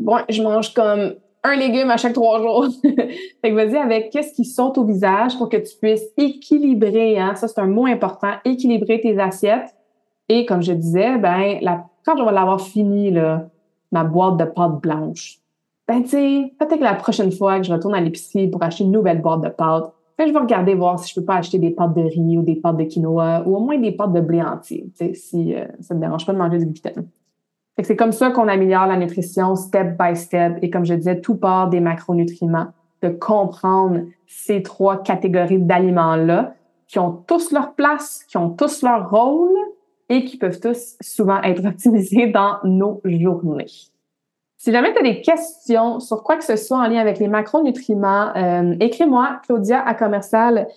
[0.00, 1.14] ouais, je mange comme
[1.44, 2.66] un légume à chaque trois jours.
[2.82, 7.34] fait que vas-y avec qu'est-ce qui saute au visage pour que tu puisses équilibrer, hein,
[7.34, 9.74] ça c'est un mot important, équilibrer tes assiettes.
[10.28, 13.48] Et comme je disais, ben la, quand je vais l'avoir fini là,
[13.90, 15.41] ma boîte de pâtes blanches,
[15.92, 18.84] ben tu sais, peut-être que la prochaine fois que je retourne à l'épicerie pour acheter
[18.84, 21.58] une nouvelle boîte de pâtes, ben, je vais regarder voir si je peux pas acheter
[21.58, 24.20] des pâtes de riz ou des pâtes de quinoa ou au moins des pâtes de
[24.20, 27.06] blé entier, tu sais, si euh, ça me dérange pas de manger du gluten
[27.80, 30.58] c'est comme ça qu'on améliore la nutrition step by step.
[30.62, 32.68] Et comme je disais, tout part des macronutriments,
[33.02, 36.54] de comprendre ces trois catégories d'aliments-là
[36.86, 39.56] qui ont tous leur place, qui ont tous leur rôle
[40.08, 43.66] et qui peuvent tous souvent être optimisés dans nos journées.
[44.64, 47.26] Si jamais tu as des questions sur quoi que ce soit en lien avec les
[47.26, 50.68] macronutriments, euh, écris-moi claudia à commercial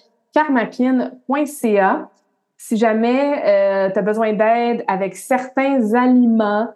[2.58, 6.68] Si jamais euh, tu as besoin d'aide avec certains aliments,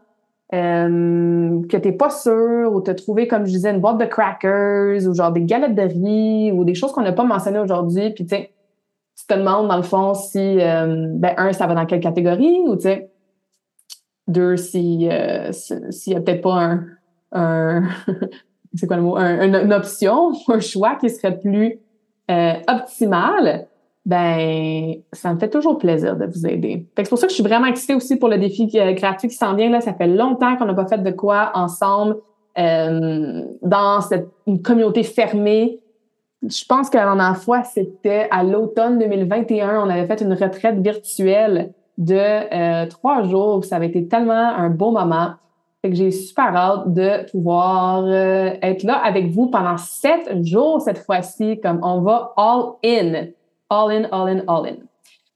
[0.53, 5.07] euh, que t'es pas sûr ou t'as trouvé, comme je disais, une boîte de crackers
[5.07, 8.27] ou genre des galettes de riz ou des choses qu'on n'a pas mentionnées aujourd'hui, puis
[8.27, 12.01] tu tu te demandes dans le fond si, euh, ben un, ça va dans quelle
[12.01, 13.09] catégorie ou tu sais,
[14.27, 16.85] deux, si euh, s'il y a peut-être pas un,
[17.31, 17.83] un
[18.75, 21.79] c'est quoi le mot, un, une option, un choix qui serait plus
[22.29, 23.67] euh, optimal
[24.05, 26.87] ben ça me fait toujours plaisir de vous aider.
[26.97, 29.35] C'est pour ça que je suis vraiment excitée aussi pour le défi euh, gratuit qui
[29.35, 29.69] s'en vient.
[29.69, 32.15] Là, ça fait longtemps qu'on n'a pas fait de quoi ensemble
[32.57, 35.79] euh, dans cette une communauté fermée.
[36.41, 39.81] Je pense que la fois, c'était à l'automne 2021.
[39.81, 43.63] On avait fait une retraite virtuelle de trois jours.
[43.65, 45.33] Ça avait été tellement un beau moment.
[45.81, 50.81] Fait que j'ai super hâte de pouvoir euh, être là avec vous pendant sept jours
[50.81, 53.27] cette fois-ci, comme on va all in
[53.69, 54.77] all in, all in, all in.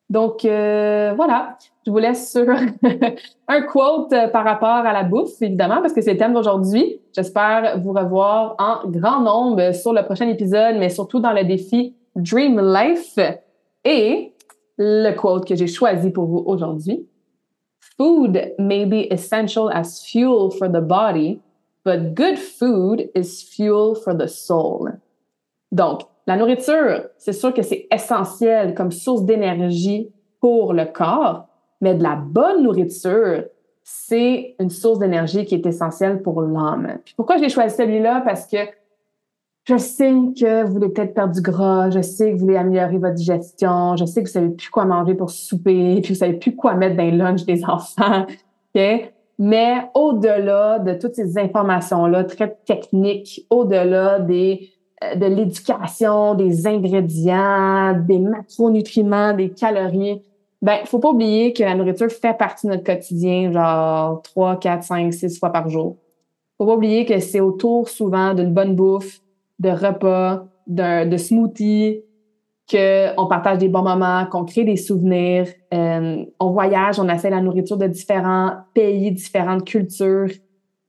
[0.10, 2.46] Donc euh, voilà, je vous laisse sur
[3.48, 7.00] un quote euh, par rapport à la bouffe, évidemment, parce que c'est le thème d'aujourd'hui.
[7.16, 11.96] J'espère vous revoir en grand nombre sur le prochain épisode, mais surtout dans le défi
[12.16, 13.18] Dream Life.
[13.86, 14.34] Et
[14.78, 17.08] le quote que j'ai choisi pour vous aujourd'hui.
[17.98, 21.42] Food may be essential as fuel for the body,
[21.84, 24.90] but good food is fuel for the soul.
[25.72, 31.48] Donc, la nourriture, c'est sûr que c'est essentiel comme source d'énergie pour le corps,
[31.82, 33.46] mais de la bonne nourriture,
[33.84, 37.00] c'est une source d'énergie qui est essentielle pour l'âme.
[37.16, 38.22] pourquoi j'ai choisi celui-là?
[38.26, 38.58] Parce que
[39.66, 42.98] je sais que vous voulez peut-être perdre du gras, je sais que vous voulez améliorer
[42.98, 46.34] votre digestion, je sais que vous savez plus quoi manger pour souper, puis vous savez
[46.34, 48.26] plus quoi mettre dans les lunch des enfants.
[49.40, 54.70] Mais au-delà de toutes ces informations-là très techniques, au-delà des
[55.04, 60.22] euh, de l'éducation, des ingrédients, des macronutriments, des calories.
[60.62, 64.84] Ben, faut pas oublier que la nourriture fait partie de notre quotidien, genre 3, 4,
[64.84, 65.98] 5, 6 fois par jour.
[66.58, 69.20] Faut pas oublier que c'est autour souvent d'une bonne bouffe,
[69.64, 72.04] de repas, de smoothies,
[72.70, 75.48] qu'on partage des bons moments, qu'on crée des souvenirs.
[75.74, 80.30] Euh, on voyage, on essaie la nourriture de différents pays, différentes cultures.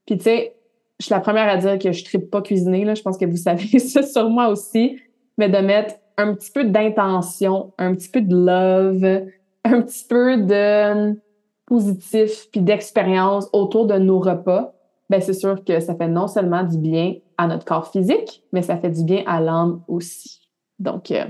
[0.05, 0.55] Puis tu sais,
[0.99, 2.85] je suis la première à dire que je ne pas cuisiner.
[2.85, 2.95] Là.
[2.95, 4.97] Je pense que vous savez ça sur moi aussi.
[5.37, 9.27] Mais de mettre un petit peu d'intention, un petit peu de love,
[9.65, 11.19] un petit peu de
[11.65, 14.73] positif puis d'expérience autour de nos repas,
[15.09, 18.61] ben c'est sûr que ça fait non seulement du bien à notre corps physique, mais
[18.61, 20.41] ça fait du bien à l'âme aussi.
[20.79, 21.25] Donc, euh,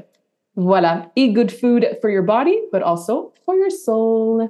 [0.56, 1.12] voilà.
[1.16, 4.50] Eat good food for your body, but also for your soul.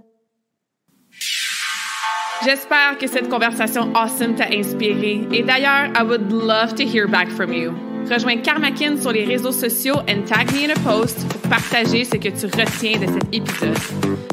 [2.44, 5.22] J'espère que cette conversation awesome t'a inspiré.
[5.32, 7.74] Et d'ailleurs, I would love to hear back from you.
[8.10, 12.18] Rejoins Karmakin sur les réseaux sociaux and tag me in a post pour partager ce
[12.18, 13.78] que tu retiens de cet épisode.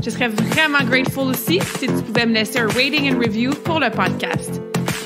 [0.04, 3.80] Je serais vraiment grateful aussi si tu pouvais me laisser un rating and review pour
[3.80, 4.60] le podcast.